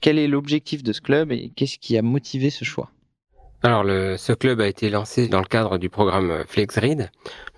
Quel 0.00 0.18
est 0.18 0.28
l'objectif 0.28 0.82
de 0.82 0.92
ce 0.92 1.00
club 1.00 1.32
et 1.32 1.50
qu'est-ce 1.54 1.78
qui 1.78 1.96
a 1.96 2.02
motivé 2.02 2.50
ce 2.50 2.64
choix? 2.64 2.90
Alors, 3.62 3.84
ce 3.84 4.32
club 4.32 4.60
a 4.62 4.68
été 4.68 4.88
lancé 4.88 5.28
dans 5.28 5.40
le 5.40 5.46
cadre 5.46 5.76
du 5.76 5.90
programme 5.90 6.44
FlexRead. 6.46 7.10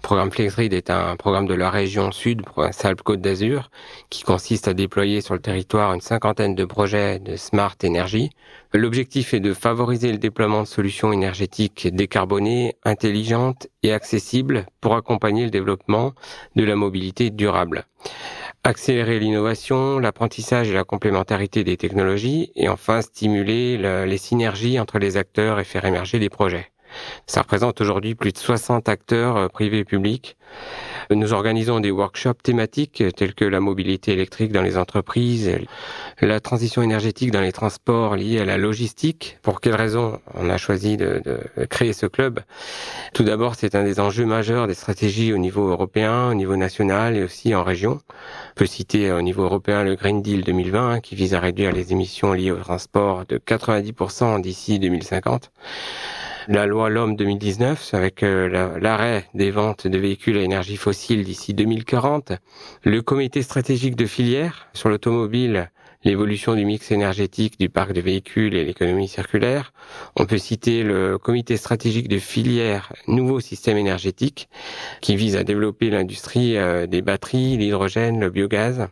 Le 0.02 0.08
programme 0.08 0.32
FlexRead 0.32 0.72
est 0.72 0.90
un 0.90 1.14
programme 1.14 1.46
de 1.46 1.54
la 1.54 1.70
région 1.70 2.10
sud, 2.10 2.42
Provence-Alpes-Côte 2.42 3.20
d'Azur, 3.20 3.70
qui 4.10 4.24
consiste 4.24 4.66
à 4.66 4.74
déployer 4.74 5.20
sur 5.20 5.34
le 5.34 5.40
territoire 5.40 5.94
une 5.94 6.00
cinquantaine 6.00 6.56
de 6.56 6.64
projets 6.64 7.20
de 7.20 7.36
smart 7.36 7.76
énergie. 7.84 8.30
L'objectif 8.74 9.32
est 9.32 9.38
de 9.38 9.54
favoriser 9.54 10.10
le 10.10 10.18
déploiement 10.18 10.62
de 10.62 10.66
solutions 10.66 11.12
énergétiques 11.12 11.86
décarbonées, 11.94 12.74
intelligentes 12.84 13.68
et 13.84 13.92
accessibles 13.92 14.66
pour 14.80 14.96
accompagner 14.96 15.44
le 15.44 15.50
développement 15.50 16.14
de 16.56 16.64
la 16.64 16.74
mobilité 16.74 17.30
durable 17.30 17.86
accélérer 18.64 19.18
l'innovation, 19.18 19.98
l'apprentissage 19.98 20.70
et 20.70 20.74
la 20.74 20.84
complémentarité 20.84 21.64
des 21.64 21.76
technologies, 21.76 22.52
et 22.54 22.68
enfin 22.68 23.02
stimuler 23.02 23.76
les 23.76 24.18
synergies 24.18 24.78
entre 24.78 25.00
les 25.00 25.16
acteurs 25.16 25.58
et 25.58 25.64
faire 25.64 25.84
émerger 25.84 26.20
des 26.20 26.28
projets. 26.28 26.71
Ça 27.26 27.42
représente 27.42 27.80
aujourd'hui 27.80 28.14
plus 28.14 28.32
de 28.32 28.38
60 28.38 28.88
acteurs 28.88 29.36
euh, 29.36 29.48
privés 29.48 29.80
et 29.80 29.84
publics 29.84 30.36
nous 31.10 31.32
organisons 31.32 31.80
des 31.80 31.90
workshops 31.90 32.42
thématiques 32.42 33.02
tels 33.16 33.34
que 33.34 33.44
la 33.44 33.60
mobilité 33.60 34.12
électrique 34.12 34.52
dans 34.52 34.62
les 34.62 34.78
entreprises, 34.78 35.50
la 36.20 36.40
transition 36.40 36.82
énergétique 36.82 37.30
dans 37.30 37.40
les 37.40 37.52
transports 37.52 38.16
liés 38.16 38.40
à 38.40 38.44
la 38.44 38.56
logistique. 38.56 39.38
Pour 39.42 39.60
quelles 39.60 39.74
raisons 39.74 40.20
on 40.34 40.48
a 40.48 40.56
choisi 40.56 40.96
de, 40.96 41.20
de 41.24 41.64
créer 41.66 41.92
ce 41.92 42.06
club? 42.06 42.40
Tout 43.14 43.24
d'abord, 43.24 43.54
c'est 43.54 43.74
un 43.74 43.84
des 43.84 44.00
enjeux 44.00 44.26
majeurs 44.26 44.66
des 44.66 44.74
stratégies 44.74 45.32
au 45.32 45.38
niveau 45.38 45.68
européen, 45.68 46.30
au 46.30 46.34
niveau 46.34 46.56
national 46.56 47.16
et 47.16 47.22
aussi 47.22 47.54
en 47.54 47.64
région. 47.64 48.00
On 48.50 48.54
peut 48.54 48.66
citer 48.66 49.12
au 49.12 49.22
niveau 49.22 49.42
européen 49.42 49.84
le 49.84 49.94
Green 49.94 50.22
Deal 50.22 50.44
2020 50.44 51.00
qui 51.00 51.14
vise 51.14 51.34
à 51.34 51.40
réduire 51.40 51.72
les 51.72 51.92
émissions 51.92 52.32
liées 52.32 52.50
au 52.50 52.56
transport 52.56 53.24
de 53.26 53.38
90% 53.38 54.40
d'ici 54.40 54.78
2050. 54.78 55.50
La 56.48 56.66
loi 56.66 56.90
L'Homme 56.90 57.16
2019 57.16 57.94
avec 57.94 58.22
euh, 58.22 58.78
l'arrêt 58.80 59.28
des 59.34 59.50
ventes 59.50 59.86
de 59.86 59.98
véhicules 59.98 60.36
à 60.36 60.42
énergie 60.42 60.76
fossile 60.76 61.24
d'ici 61.24 61.54
2040, 61.54 62.32
le 62.82 63.02
comité 63.02 63.42
stratégique 63.42 63.96
de 63.96 64.06
filière 64.06 64.68
sur 64.72 64.88
l'automobile 64.88 65.70
l'évolution 66.04 66.54
du 66.54 66.64
mix 66.64 66.90
énergétique 66.90 67.58
du 67.60 67.68
parc 67.68 67.92
de 67.92 68.00
véhicules 68.00 68.56
et 68.56 68.64
l'économie 68.64 69.08
circulaire. 69.08 69.72
On 70.16 70.26
peut 70.26 70.38
citer 70.38 70.82
le 70.82 71.16
comité 71.18 71.56
stratégique 71.56 72.08
de 72.08 72.18
filière 72.18 72.92
Nouveau 73.06 73.40
système 73.40 73.76
énergétique 73.76 74.48
qui 75.00 75.16
vise 75.16 75.36
à 75.36 75.44
développer 75.44 75.90
l'industrie 75.90 76.56
euh, 76.56 76.86
des 76.86 77.02
batteries, 77.02 77.56
l'hydrogène, 77.56 78.20
le 78.20 78.30
biogaz, 78.30 78.88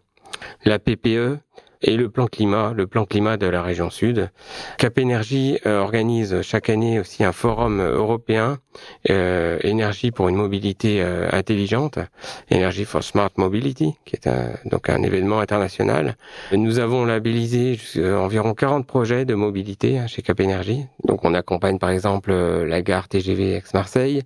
la 0.65 0.79
PPE, 0.79 1.39
et 1.83 1.97
le 1.97 2.11
plan 2.11 2.27
climat, 2.27 2.73
le 2.77 2.87
plan 2.87 3.07
climat 3.07 3.37
de 3.37 3.47
la 3.47 3.63
région 3.63 3.91
sud. 3.91 4.31
Cap 4.77 4.99
Énergie 4.99 5.59
euh, 5.67 5.81
organise 5.81 6.43
chaque 6.43 6.69
année 6.69 7.01
aussi 7.01 7.25
un 7.25 7.33
forum 7.33 7.81
européen 7.81 8.59
euh, 9.09 9.59
énergie 9.63 10.11
pour 10.11 10.29
une 10.29 10.37
mobilité 10.37 11.03
euh, 11.03 11.29
intelligente, 11.33 11.99
Energy 12.53 12.85
for 12.85 13.03
Smart 13.03 13.31
Mobility, 13.37 13.95
qui 14.05 14.17
est 14.17 14.27
un, 14.27 14.51
donc 14.67 14.91
un 14.91 15.03
événement 15.03 15.41
international. 15.41 16.17
Nous 16.53 16.79
avons 16.79 17.05
labellisé 17.05 17.79
environ 17.97 18.55
40 18.55 18.87
projets 18.87 19.25
de 19.25 19.35
mobilité 19.35 19.99
hein, 19.99 20.07
chez 20.07 20.23
Cap 20.23 20.41
Énergie. 20.41 20.85
Donc 21.05 21.25
on 21.25 21.33
accompagne 21.33 21.79
par 21.79 21.91
exemple 21.91 22.33
la 22.33 22.83
gare 22.83 23.09
TGV 23.09 23.55
Aix-Marseille, 23.55 24.23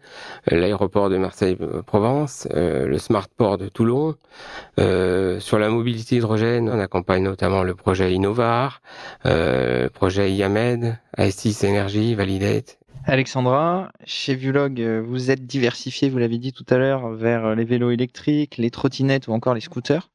l'aéroport 0.50 1.08
de 1.08 1.18
Marseille-Provence, 1.18 2.48
le 2.52 2.98
Smart 2.98 3.28
Port 3.36 3.58
de 3.58 3.68
Toulon. 3.68 4.14
sur 4.76 5.58
la 5.58 5.68
mobilité 5.68 6.16
hydrogène, 6.16 6.68
on 6.68 6.78
accompagne 6.78 7.22
notamment 7.22 7.43
le 7.48 7.74
projet 7.74 8.12
Innovar, 8.12 8.80
euh, 9.26 9.88
projet 9.90 10.32
IAMED, 10.32 10.98
A6 11.18 11.66
Energy, 11.66 12.14
Validate. 12.14 12.78
Alexandra, 13.06 13.92
chez 14.06 14.34
Vulog, 14.34 14.80
euh, 14.80 15.02
vous 15.06 15.30
êtes 15.30 15.44
diversifié, 15.44 16.08
vous 16.08 16.18
l'avez 16.18 16.38
dit 16.38 16.52
tout 16.52 16.64
à 16.70 16.78
l'heure, 16.78 17.10
vers 17.10 17.54
les 17.54 17.64
vélos 17.64 17.90
électriques, 17.90 18.56
les 18.56 18.70
trottinettes 18.70 19.28
ou 19.28 19.32
encore 19.32 19.54
les 19.54 19.60
scooters. 19.60 20.08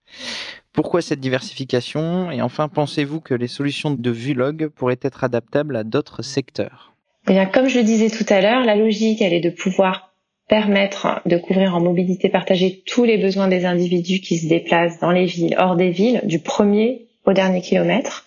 Pourquoi 0.74 1.02
cette 1.02 1.20
diversification? 1.20 2.32
Et 2.32 2.42
enfin, 2.42 2.68
pensez-vous 2.68 3.20
que 3.20 3.36
les 3.36 3.48
solutions 3.48 3.92
de 3.92 4.10
Vulog 4.10 4.70
pourraient 4.70 5.00
être 5.02 5.24
adaptables 5.24 5.76
à 5.76 5.84
d'autres 5.84 6.24
secteurs? 6.24 6.94
Eh 7.28 7.34
bien, 7.34 7.46
Comme 7.46 7.68
je 7.68 7.78
le 7.78 7.84
disais 7.84 8.10
tout 8.10 8.26
à 8.30 8.42
l'heure, 8.42 8.66
la 8.66 8.76
logique, 8.76 9.22
elle 9.22 9.34
est 9.34 9.40
de 9.40 9.52
pouvoir 9.52 10.14
permettre 10.48 11.22
de 11.28 11.38
couvrir 11.38 11.76
en 11.76 11.80
mobilité 11.80 12.28
partagée 12.28 12.82
tous 12.88 13.04
les 13.04 13.20
besoins 13.20 13.48
des 13.48 13.66
individus 13.66 14.20
qui 14.20 14.40
se 14.40 14.48
déplacent 14.48 15.00
dans 15.00 15.12
les 15.12 15.26
villes, 15.26 15.56
hors 15.60 15.76
des 15.76 15.92
villes, 15.92 16.22
du 16.24 16.40
premier 16.40 17.09
au 17.30 17.34
dernier 17.34 17.62
kilomètre. 17.62 18.26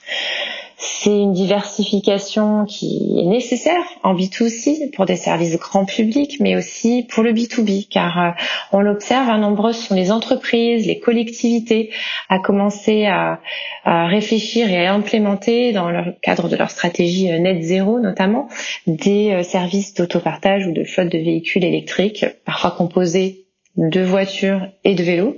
C'est 0.85 1.11
une 1.11 1.33
diversification 1.33 2.65
qui 2.65 3.17
est 3.17 3.27
nécessaire 3.27 3.85
en 4.03 4.17
B2C 4.17 4.91
pour 4.91 5.07
des 5.07 5.15
services 5.15 5.57
grand 5.57 5.85
public, 5.85 6.39
mais 6.41 6.57
aussi 6.57 7.07
pour 7.09 7.23
le 7.23 7.33
B2B, 7.33 7.87
car 7.89 8.21
euh, 8.21 8.31
on 8.73 8.81
l'observe, 8.81 9.29
un 9.29 9.39
nombreux 9.39 9.73
sont 9.73 9.95
les 9.95 10.11
entreprises, 10.11 10.87
les 10.89 10.99
collectivités 10.99 11.91
à 12.29 12.41
commencer 12.41 13.07
à, 13.07 13.39
à, 13.85 14.07
réfléchir 14.07 14.73
et 14.73 14.87
à 14.87 14.93
implémenter 14.95 15.73
dans 15.73 15.89
le 15.89 16.17
cadre 16.21 16.49
de 16.49 16.57
leur 16.57 16.71
stratégie 16.71 17.31
euh, 17.31 17.39
net 17.39 17.63
zéro 17.63 18.01
notamment 18.01 18.49
des 18.89 19.31
euh, 19.31 19.43
services 19.45 19.95
d'autopartage 19.95 20.67
ou 20.67 20.73
de 20.73 20.83
flotte 20.83 21.13
de 21.13 21.19
véhicules 21.19 21.65
électriques, 21.65 22.27
parfois 22.45 22.73
composés 22.73 23.42
de 23.77 24.03
voitures 24.03 24.69
et 24.85 24.95
de 24.95 25.03
vélos 25.03 25.37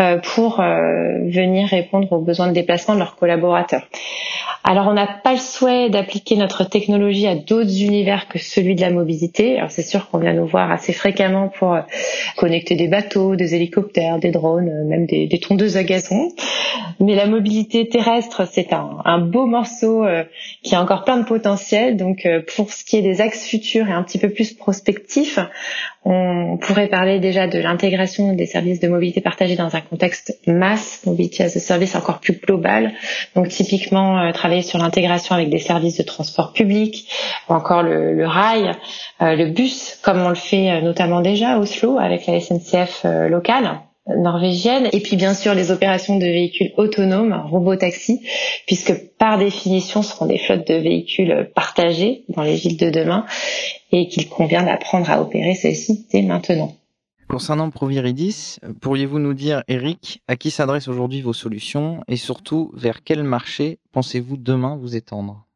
euh, 0.00 0.18
pour 0.34 0.58
euh, 0.58 1.28
venir 1.28 1.68
répondre 1.68 2.12
aux 2.12 2.20
besoins 2.20 2.48
de 2.48 2.52
déplacement 2.52 2.94
de 2.94 2.98
leurs 2.98 3.14
collaborateurs. 3.14 3.86
Alors 4.64 4.88
on 4.88 4.94
n'a 4.94 5.06
pas 5.06 5.32
le 5.32 5.38
souhait 5.38 5.88
d'appliquer 5.88 6.36
notre 6.36 6.64
technologie 6.64 7.28
à 7.28 7.36
d'autres 7.36 7.80
univers 7.80 8.26
que 8.26 8.38
celui 8.38 8.74
de 8.74 8.80
la 8.80 8.90
mobilité. 8.90 9.58
Alors 9.58 9.70
c'est 9.70 9.82
sûr 9.82 10.10
qu'on 10.10 10.18
vient 10.18 10.32
nous 10.32 10.46
voir 10.46 10.72
assez 10.72 10.92
fréquemment 10.92 11.48
pour 11.48 11.72
euh, 11.72 11.80
connecter 12.36 12.74
des 12.74 12.88
bateaux, 12.88 13.36
des 13.36 13.54
hélicoptères, 13.54 14.18
des 14.18 14.32
drones, 14.32 14.70
même 14.88 15.06
des, 15.06 15.28
des 15.28 15.38
tondeuses 15.38 15.76
à 15.76 15.84
gazon. 15.84 16.32
Mais 16.98 17.14
la 17.14 17.26
mobilité 17.26 17.88
terrestre, 17.88 18.46
c'est 18.50 18.72
un, 18.72 18.98
un, 19.04 19.18
beau 19.20 19.46
morceau 19.46 20.04
qui 20.64 20.74
a 20.74 20.82
encore 20.82 21.04
plein 21.04 21.18
de 21.18 21.24
potentiel. 21.24 21.96
Donc 21.96 22.26
pour 22.56 22.72
ce 22.72 22.84
qui 22.84 22.96
est 22.96 23.02
des 23.02 23.20
axes 23.20 23.46
futurs 23.46 23.88
et 23.88 23.92
un 23.92 24.02
petit 24.02 24.18
peu 24.18 24.30
plus 24.30 24.52
prospectifs, 24.52 25.38
on 26.10 26.56
pourrait 26.56 26.86
parler 26.86 27.20
déjà 27.20 27.46
de 27.46 27.58
l'intégration 27.58 28.32
des 28.32 28.46
services 28.46 28.80
de 28.80 28.88
mobilité 28.88 29.20
partagée 29.20 29.56
dans 29.56 29.76
un 29.76 29.82
contexte 29.82 30.38
mass, 30.46 31.02
mobility 31.04 31.42
as 31.42 31.54
a 31.54 31.60
service 31.60 31.94
encore 31.94 32.20
plus 32.20 32.32
global. 32.32 32.92
Donc 33.34 33.48
typiquement 33.48 34.18
euh, 34.18 34.32
travailler 34.32 34.62
sur 34.62 34.78
l'intégration 34.78 35.34
avec 35.34 35.50
des 35.50 35.58
services 35.58 35.98
de 35.98 36.02
transport 36.02 36.54
public 36.54 37.12
ou 37.50 37.52
encore 37.52 37.82
le, 37.82 38.26
rail, 38.26 38.72
euh, 39.20 39.36
le 39.36 39.50
bus, 39.50 39.98
comme 40.02 40.22
on 40.22 40.30
le 40.30 40.34
fait 40.34 40.70
euh, 40.70 40.80
notamment 40.80 41.20
déjà 41.20 41.50
à 41.50 41.58
Oslo 41.58 41.98
avec 41.98 42.26
la 42.26 42.40
SNCF 42.40 43.04
locale 43.28 43.82
norvégienne 44.16 44.88
et 44.92 45.00
puis 45.00 45.16
bien 45.16 45.34
sûr 45.34 45.54
les 45.54 45.70
opérations 45.70 46.18
de 46.18 46.24
véhicules 46.24 46.72
autonomes, 46.76 47.32
robotaxi, 47.50 48.20
puisque 48.66 48.94
par 49.18 49.38
définition 49.38 50.02
ce 50.02 50.10
seront 50.10 50.26
des 50.26 50.38
flottes 50.38 50.66
de 50.66 50.74
véhicules 50.74 51.50
partagés 51.54 52.24
dans 52.28 52.42
les 52.42 52.56
villes 52.56 52.76
de 52.76 52.90
demain 52.90 53.26
et 53.92 54.08
qu'il 54.08 54.28
convient 54.28 54.62
d'apprendre 54.62 55.10
à 55.10 55.20
opérer 55.20 55.54
celles-ci 55.54 56.06
dès 56.12 56.22
maintenant. 56.22 56.74
Concernant 57.28 57.68
Proviridis, 57.70 58.56
pourriez-vous 58.80 59.18
nous 59.18 59.34
dire, 59.34 59.62
Eric, 59.68 60.22
à 60.28 60.36
qui 60.36 60.50
s'adressent 60.50 60.88
aujourd'hui 60.88 61.20
vos 61.20 61.34
solutions 61.34 62.00
et 62.08 62.16
surtout 62.16 62.70
vers 62.74 63.04
quel 63.04 63.22
marché 63.22 63.78
pensez-vous 63.92 64.38
demain 64.38 64.76
vous 64.76 64.96
étendre? 64.96 65.47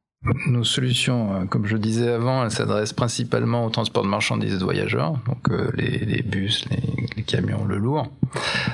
Nos 0.47 0.65
solutions, 0.65 1.35
euh, 1.35 1.45
comme 1.47 1.67
je 1.67 1.77
disais 1.77 2.11
avant, 2.11 2.45
elles 2.45 2.51
s'adressent 2.51 2.93
principalement 2.93 3.67
au 3.67 3.71
transport 3.71 4.03
de 4.03 4.09
marchandises 4.09 4.55
et 4.55 4.59
de 4.59 4.65
voyageurs, 4.65 5.15
donc 5.27 5.51
euh, 5.51 5.71
les, 5.77 6.23
bus, 6.23 6.65
les, 7.17 7.23
camions, 7.23 7.65
le 7.65 7.79
lourd, 7.79 8.11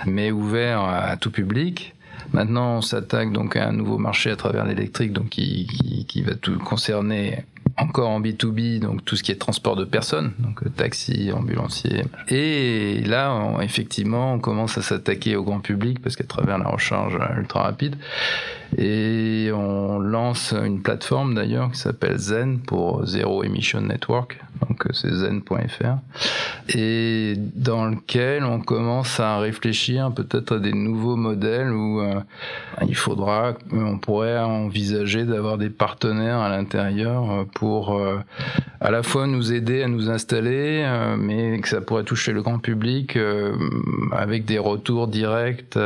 mais 0.07 0.31
ouvert 0.31 0.83
à 0.83 1.17
tout 1.17 1.31
public. 1.31 1.95
Maintenant, 2.33 2.77
on 2.77 2.83
s'attaque 2.83 3.33
donc 3.33 3.57
à 3.57 3.69
un 3.69 3.73
nouveau 3.73 3.97
marché 3.97 4.31
à 4.31 4.37
travers 4.37 4.67
l'électrique, 4.67 5.13
donc 5.13 5.31
qui, 5.31 6.23
va 6.27 6.35
tout 6.35 6.59
concerner 6.59 7.39
encore 7.77 8.11
en 8.11 8.21
B2B, 8.21 8.81
donc 8.81 9.05
tout 9.05 9.15
ce 9.17 9.23
qui 9.23 9.31
est 9.31 9.37
transport 9.37 9.77
de 9.77 9.85
personnes, 9.85 10.33
donc 10.41 10.63
euh, 10.65 10.69
taxi, 10.69 11.31
ambulancier. 11.33 12.05
Et 12.29 13.03
là, 13.07 13.57
effectivement, 13.63 14.35
on 14.35 14.39
commence 14.41 14.77
à 14.77 14.83
s'attaquer 14.83 15.37
au 15.37 15.45
grand 15.45 15.61
public 15.61 16.03
parce 16.03 16.17
qu'à 16.17 16.25
travers 16.25 16.59
la 16.59 16.69
recharge 16.69 17.19
ultra 17.39 17.63
rapide, 17.63 17.97
et 18.76 19.50
on 19.54 19.98
lance 19.98 20.52
une 20.52 20.83
plateforme 20.83 21.35
d'ailleurs 21.35 21.72
qui 21.72 21.78
s'appelle 21.78 22.18
Zen 22.18 22.59
pour 22.61 23.07
Zero 23.07 23.42
Emission 23.42 23.81
Network, 23.81 24.38
donc 24.66 24.87
euh, 24.87 24.90
c'est 24.92 25.11
zen.fr, 25.11 25.98
et 26.76 27.35
dans 27.54 27.87
lequel 27.87 28.44
on 28.44 28.61
commence 28.61 29.20
à 29.20 29.38
réfléchir 29.38 30.12
peut-être 30.12 30.57
à 30.57 30.59
des 30.59 30.72
nouveaux 30.72 31.16
modèles 31.16 31.72
où 31.72 32.00
euh, 32.00 32.20
il 32.87 32.94
faudra, 32.94 33.54
on 33.72 33.98
pourrait 33.98 34.38
envisager 34.38 35.24
d'avoir 35.24 35.59
des 35.59 35.70
partenaires 35.70 36.38
à 36.38 36.48
l'intérieur 36.48 37.31
euh, 37.31 37.44
pour 37.54 38.00
à 38.81 38.90
la 38.90 39.02
fois 39.02 39.26
nous 39.26 39.52
aider 39.52 39.83
à 39.83 39.88
nous 39.88 40.11
installer, 40.11 40.87
mais 41.18 41.59
que 41.61 41.68
ça 41.68 41.81
pourrait 41.81 42.04
toucher 42.04 42.33
le 42.33 42.42
grand 42.42 42.59
public 42.59 43.18
avec 44.12 44.44
des 44.44 44.59
retours 44.59 45.09
directs 45.09 45.78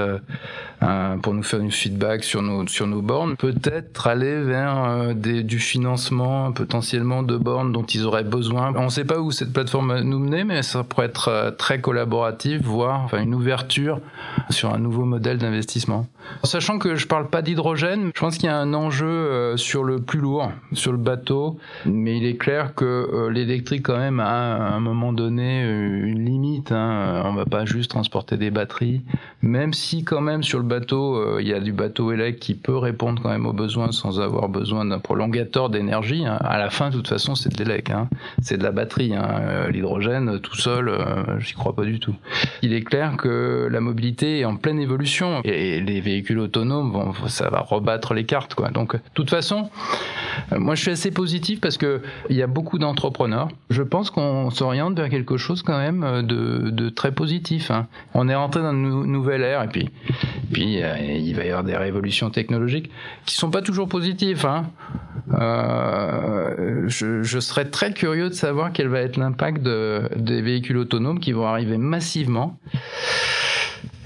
pour 1.23 1.35
nous 1.35 1.43
faire 1.43 1.61
du 1.61 1.71
feedback 1.71 2.25
sur 2.25 2.43
nos 2.43 2.65
sur 2.73 2.87
nos 2.87 3.03
bornes, 3.03 3.37
peut-être 3.37 4.07
aller 4.07 4.41
vers 4.43 4.85
euh, 4.85 5.13
du 5.13 5.59
financement 5.59 6.53
potentiellement 6.53 7.23
de 7.23 7.37
bornes 7.37 7.71
dont 7.71 7.83
ils 7.83 8.07
auraient 8.07 8.25
besoin. 8.25 8.73
On 8.77 8.85
ne 8.85 8.89
sait 8.89 9.05
pas 9.05 9.19
où 9.19 9.31
cette 9.31 9.53
plateforme 9.53 10.01
nous 10.01 10.19
mener, 10.19 10.45
mais 10.45 10.63
ça 10.63 10.83
pourrait 10.83 11.07
être 11.07 11.29
euh, 11.29 11.51
très 11.51 11.81
collaboratif, 11.81 12.63
voire 12.63 13.03
enfin, 13.03 13.21
une 13.21 13.35
ouverture 13.35 14.01
sur 14.49 14.73
un 14.73 14.79
nouveau 14.79 15.05
modèle 15.05 15.37
d'investissement. 15.37 16.07
Sachant 16.45 16.79
que 16.79 16.95
je 16.97 17.07
parle 17.07 17.29
pas 17.29 17.43
d'hydrogène, 17.43 18.11
je 18.15 18.21
pense 18.21 18.39
qu'il 18.39 18.47
y 18.47 18.49
a 18.49 18.57
un 18.57 18.73
enjeu 18.73 19.07
euh, 19.07 19.57
sur 19.59 19.85
le 19.85 20.01
plus 20.01 20.21
lourd, 20.21 20.51
sur 20.73 20.93
le 20.93 20.99
bateau, 20.99 21.59
mais 21.85 22.17
il 22.17 22.25
est 22.25 22.37
clair 22.37 22.75
que 22.75 23.29
l'électrique 23.31 23.83
quand 23.83 23.99
même 23.99 24.21
a 24.21 24.55
à 24.55 24.73
un 24.73 24.81
moment 24.81 25.13
donné 25.13 25.63
une 25.63 26.25
limite. 26.25 26.73
Hein. 26.73 27.23
On 27.27 27.35
va 27.35 27.45
pas 27.45 27.67
juste 27.67 27.91
transporter 27.91 28.39
des 28.39 28.51
batteries, 28.51 29.03
même 29.43 29.75
si 29.75 30.05
quand 30.05 30.21
même 30.21 30.43
sur 30.43 30.59
le 30.59 30.65
bateau 30.65 31.39
il 31.39 31.47
y 31.47 31.53
a 31.53 31.61
du 31.61 31.73
bateau 31.73 32.13
électrique 32.13 32.23
qui 32.31 32.55
peut 32.63 32.77
répondre 32.77 33.21
quand 33.23 33.29
même 33.29 33.47
aux 33.47 33.53
besoins 33.53 33.93
sans 33.93 34.21
avoir 34.21 34.49
besoin 34.49 34.85
d'un 34.85 34.99
prolongateur 34.99 35.69
d'énergie. 35.69 36.25
Hein. 36.25 36.39
À 36.41 36.59
la 36.59 36.71
fin, 36.71 36.91
de 36.91 36.97
toute 36.97 37.09
façon, 37.09 37.35
c'est 37.35 37.53
de 37.53 37.59
l'élec, 37.63 37.91
hein. 37.91 38.09
c'est 38.41 38.57
de 38.57 38.63
la 38.63 38.71
batterie. 38.71 39.15
Hein. 39.15 39.29
Euh, 39.41 39.71
l'hydrogène, 39.71 40.39
tout 40.41 40.57
seul, 40.57 40.89
euh, 40.89 41.41
j'y 41.41 41.55
crois 41.55 41.75
pas 41.75 41.85
du 41.85 41.99
tout. 41.99 42.15
Il 42.63 42.73
est 42.73 42.83
clair 42.83 43.17
que 43.17 43.69
la 43.71 43.81
mobilité 43.81 44.41
est 44.41 44.45
en 44.45 44.57
pleine 44.57 44.79
évolution 44.79 45.41
et 45.45 45.81
les 45.81 46.01
véhicules 46.01 46.39
autonomes, 46.39 46.93
vont, 46.93 47.13
ça 47.27 47.51
va 47.51 47.61
rebattre 47.61 48.15
les 48.15 48.25
cartes. 48.25 48.55
Quoi. 48.55 48.71
Donc, 48.71 48.95
de 48.95 49.01
toute 49.15 49.31
façon, 49.31 49.71
euh, 50.53 50.59
moi, 50.59 50.75
je 50.75 50.83
suis 50.83 50.91
assez 50.93 51.11
positif 51.11 51.61
parce 51.61 51.77
que 51.77 52.03
il 52.31 52.37
y 52.37 52.43
a 52.43 52.47
beaucoup 52.47 52.79
d'entrepreneurs. 52.79 53.49
Je 53.71 53.83
pense 53.83 54.11
qu'on 54.11 54.51
s'oriente 54.51 54.97
vers 54.97 55.09
quelque 55.09 55.37
chose 55.37 55.63
quand 55.63 55.79
même 55.79 56.23
de, 56.27 56.71
de 56.71 56.89
très 56.89 57.13
positif. 57.13 57.71
Hein. 57.71 57.89
On 58.15 58.29
est 58.29 58.35
rentré 58.35 58.63
dans 58.63 58.73
une 58.73 59.07
nouvelle 59.07 59.43
ère 59.43 59.63
et 59.63 59.69
puis, 59.69 59.91
puis 60.53 60.77
il 60.77 61.35
va 61.35 61.45
y 61.45 61.49
avoir 61.49 61.65
des 61.65 61.77
révolutions 61.77 62.31
technologiques 62.31 62.52
qui 63.27 63.35
sont 63.35 63.51
pas 63.51 63.63
toujours 63.63 63.89
positifs. 63.89 64.45
Hein. 64.45 64.71
Euh, 65.33 66.85
je, 66.89 67.41
serais 67.41 67.65
très 67.67 67.93
curieux 67.93 68.29
de 68.29 68.35
savoir 68.35 68.73
quel 68.73 68.89
va 68.89 69.01
être 69.01 69.17
l'impact 69.17 69.63
de, 69.63 70.09
des 70.17 70.43
véhicules 70.43 70.77
autonomes 70.77 71.21
qui 71.21 71.33
vont 71.33 71.47
arriver 71.47 71.79
massivement. 71.79 72.59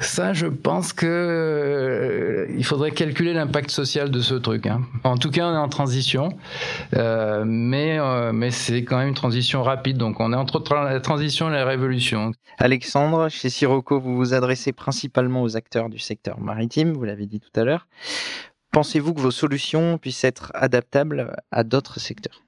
Ça, 0.00 0.32
je 0.32 0.46
pense 0.46 0.92
que 0.92 1.06
euh, 1.06 2.46
il 2.56 2.64
faudrait 2.64 2.90
calculer 2.90 3.32
l'impact 3.32 3.70
social 3.70 4.10
de 4.10 4.20
ce 4.20 4.34
truc. 4.34 4.66
Hein. 4.66 4.82
En 5.04 5.16
tout 5.16 5.30
cas, 5.30 5.46
on 5.46 5.54
est 5.54 5.58
en 5.58 5.68
transition, 5.68 6.30
euh, 6.94 7.44
mais 7.46 7.98
euh, 7.98 8.32
mais 8.32 8.50
c'est 8.50 8.84
quand 8.84 8.98
même 8.98 9.08
une 9.08 9.14
transition 9.14 9.62
rapide. 9.62 9.96
Donc, 9.96 10.20
on 10.20 10.32
est 10.32 10.36
entre 10.36 10.62
la 10.74 11.00
transition 11.00 11.48
et 11.48 11.52
la 11.52 11.64
révolution. 11.64 12.32
Alexandre, 12.58 13.28
chez 13.28 13.48
Sirocco, 13.48 13.98
vous 14.00 14.16
vous 14.16 14.34
adressez 14.34 14.72
principalement 14.72 15.42
aux 15.42 15.56
acteurs 15.56 15.88
du 15.88 15.98
secteur 15.98 16.40
maritime. 16.40 16.92
Vous 16.92 17.04
l'avez 17.04 17.26
dit 17.26 17.40
tout 17.40 17.60
à 17.60 17.64
l'heure. 17.64 17.86
Pensez-vous 18.72 19.14
que 19.14 19.20
vos 19.20 19.30
solutions 19.30 19.96
puissent 19.98 20.24
être 20.24 20.52
adaptables 20.54 21.34
à 21.50 21.64
d'autres 21.64 21.98
secteurs? 21.98 22.45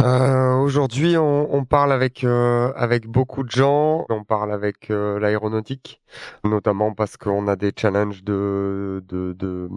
Euh, 0.00 0.54
Aujourd'hui, 0.56 1.16
on, 1.16 1.54
on, 1.54 1.64
parle 1.64 1.92
avec 1.92 2.24
euh, 2.24 2.72
avec 2.76 3.06
beaucoup 3.06 3.42
de 3.42 3.50
gens. 3.50 4.06
On 4.08 4.24
parle 4.24 4.52
avec 4.52 4.90
euh, 4.90 5.18
l'aéronautique, 5.18 6.00
notamment 6.44 6.94
parce 6.94 7.16
qu'on 7.16 7.48
a 7.48 7.56
des 7.56 7.72
challenges 7.76 8.24
de 8.24 9.02
de, 9.08 9.32
de 9.32 9.68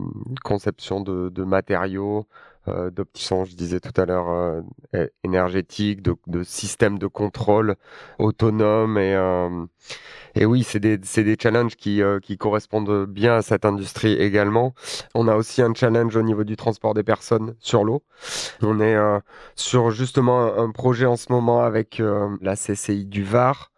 conception 0.44 1.02
de, 1.02 1.30
de 1.30 1.44
matériaux, 1.44 2.28
euh, 2.68 2.90
d'opticiens, 2.92 3.44
je 3.46 3.56
disais 3.56 3.80
tout 3.80 4.00
à 4.00 4.06
l'heure, 4.06 4.30
euh, 4.30 5.08
énergétique, 5.24 6.02
de, 6.02 6.16
de 6.28 6.44
systèmes 6.44 7.00
de 7.00 7.08
contrôle 7.08 7.76
autonome 8.20 8.98
et 8.98 9.16
et 10.36 10.46
oui, 10.46 10.64
c'est 10.64 10.80
des, 10.80 10.98
des 10.98 11.38
challenges 11.42 11.76
qui, 11.76 12.02
euh, 12.02 12.20
qui 12.20 12.38
correspondent 12.38 13.06
bien 13.06 13.36
à 13.36 13.42
cette 13.42 13.66
industrie 13.66 14.14
également. 14.14 14.74
On 15.14 15.28
a 15.28 15.36
aussi 15.36 15.62
un 15.62 15.74
challenge 15.74 16.16
au 16.16 16.22
niveau 16.24 16.44
du 16.44 16.56
transport 16.56 16.94
des 16.94 17.04
personnes 17.04 17.56
sur 17.60 17.84
l'eau. 17.84 18.04
On 18.62 18.80
est 18.80 18.96
euh, 18.96 19.20
sur 19.56 19.92
justement 19.92 20.58
un 20.58 20.72
projet 20.72 21.06
en 21.06 21.18
ce 21.18 21.32
moment 21.32 21.62
avec 21.62 22.00
euh, 22.00 22.36
la 22.42 22.56
CCI 22.56 23.06
du 23.06 23.24
Var, 23.24 23.72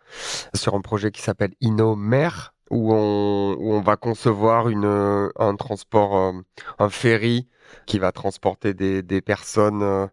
sur 0.54 0.76
un 0.76 0.82
projet 0.82 1.12
qui 1.12 1.22
s'appelle 1.22 1.54
InnoMer, 1.62 2.30
où 2.70 2.94
on, 2.94 3.56
où 3.60 3.74
on 3.74 3.82
va 3.82 3.98
concevoir 3.98 4.70
une, 4.70 5.30
un 5.38 5.56
transport, 5.56 6.34
un 6.80 6.90
ferry 6.90 7.48
qui 7.86 8.00
va 8.00 8.12
transporter 8.12 8.74
des, 8.74 9.02
des 9.02 9.22
personnes 9.22 10.10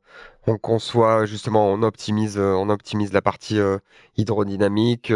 on 0.47 0.59
conçoit 0.59 1.25
justement, 1.25 1.69
on 1.71 1.83
optimise, 1.83 2.39
on 2.39 2.69
optimise 2.69 3.13
la 3.13 3.23
partie 3.23 3.59
hydrodynamique, 4.17 5.13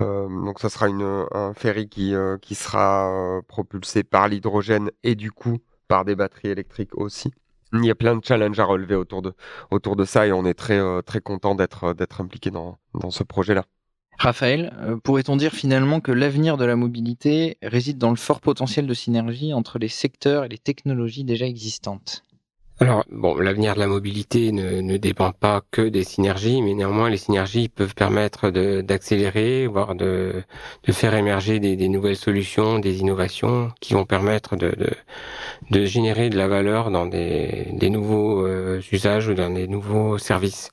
euh, 0.00 0.28
donc 0.28 0.60
ça 0.60 0.70
sera 0.70 0.88
une, 0.88 1.26
un 1.32 1.52
ferry 1.54 1.88
qui, 1.88 2.14
euh, 2.14 2.38
qui 2.38 2.54
sera 2.54 3.10
euh, 3.10 3.42
propulsé 3.42 4.02
par 4.02 4.28
l'hydrogène 4.28 4.90
et 5.02 5.14
du 5.14 5.30
coup 5.30 5.58
par 5.88 6.04
des 6.04 6.14
batteries 6.14 6.48
électriques 6.48 6.96
aussi. 6.96 7.32
Il 7.72 7.84
y 7.84 7.90
a 7.90 7.94
plein 7.94 8.16
de 8.16 8.24
challenges 8.24 8.58
à 8.58 8.64
relever 8.64 8.94
autour 8.94 9.22
de, 9.22 9.34
autour 9.70 9.96
de 9.96 10.04
ça 10.04 10.26
et 10.26 10.32
on 10.32 10.44
est 10.44 10.54
très, 10.54 10.80
très 11.02 11.20
content 11.20 11.54
d'être, 11.54 11.94
d'être 11.94 12.20
impliqué 12.20 12.50
dans, 12.50 12.78
dans 12.94 13.10
ce 13.10 13.22
projet-là. 13.22 13.64
Raphaël, 14.20 14.70
pourrait-on 15.02 15.36
dire 15.36 15.52
finalement 15.52 16.00
que 16.00 16.12
l'avenir 16.12 16.58
de 16.58 16.66
la 16.66 16.76
mobilité 16.76 17.56
réside 17.62 17.96
dans 17.96 18.10
le 18.10 18.16
fort 18.16 18.42
potentiel 18.42 18.86
de 18.86 18.92
synergie 18.92 19.54
entre 19.54 19.78
les 19.78 19.88
secteurs 19.88 20.44
et 20.44 20.48
les 20.48 20.58
technologies 20.58 21.24
déjà 21.24 21.46
existantes? 21.46 22.22
Alors, 22.82 23.04
bon, 23.10 23.36
l'avenir 23.36 23.74
de 23.74 23.80
la 23.80 23.86
mobilité 23.86 24.52
ne, 24.52 24.96
dépend 24.98 25.32
pas 25.32 25.62
que 25.70 25.82
des 25.82 26.02
synergies, 26.02 26.60
mais 26.60 26.72
néanmoins, 26.72 27.08
les 27.08 27.18
synergies 27.18 27.68
peuvent 27.68 27.94
permettre 27.94 28.50
d'accélérer, 28.50 29.66
voire 29.66 29.94
de, 29.94 30.42
faire 30.90 31.14
émerger 31.14 31.58
des, 31.58 31.88
nouvelles 31.88 32.16
solutions, 32.16 32.78
des 32.78 33.00
innovations 33.00 33.70
qui 33.80 33.92
vont 33.92 34.06
permettre 34.06 34.56
de, 34.56 35.84
générer 35.84 36.28
de 36.28 36.36
la 36.38 36.48
valeur 36.48 36.90
dans 36.90 37.04
des, 37.06 37.68
des 37.72 37.90
nouveaux 37.90 38.46
euh, 38.46 38.82
usages 38.92 39.28
ou 39.28 39.34
dans 39.34 39.50
des 39.50 39.66
nouveaux 39.66 40.16
services. 40.16 40.70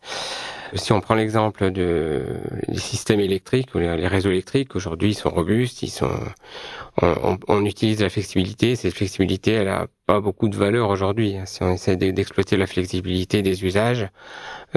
Si 0.73 0.91
on 0.91 1.01
prend 1.01 1.15
l'exemple 1.15 1.71
de, 1.71 2.25
des 2.67 2.79
systèmes 2.79 3.19
électriques, 3.19 3.73
les 3.75 4.07
réseaux 4.07 4.29
électriques, 4.29 4.75
aujourd'hui, 4.75 5.11
ils 5.11 5.15
sont 5.15 5.29
robustes, 5.29 5.83
ils 5.83 5.89
sont, 5.89 6.11
on, 7.01 7.37
on, 7.47 7.65
utilise 7.65 8.01
la 8.01 8.09
flexibilité. 8.09 8.75
Cette 8.75 8.93
flexibilité, 8.93 9.51
elle 9.51 9.69
a 9.69 9.87
pas 10.05 10.19
beaucoup 10.19 10.49
de 10.49 10.55
valeur 10.55 10.89
aujourd'hui. 10.89 11.35
Si 11.45 11.63
on 11.63 11.71
essaie 11.71 11.95
d'exploiter 11.95 12.57
la 12.57 12.67
flexibilité 12.67 13.41
des 13.41 13.63
usages, 13.63 14.09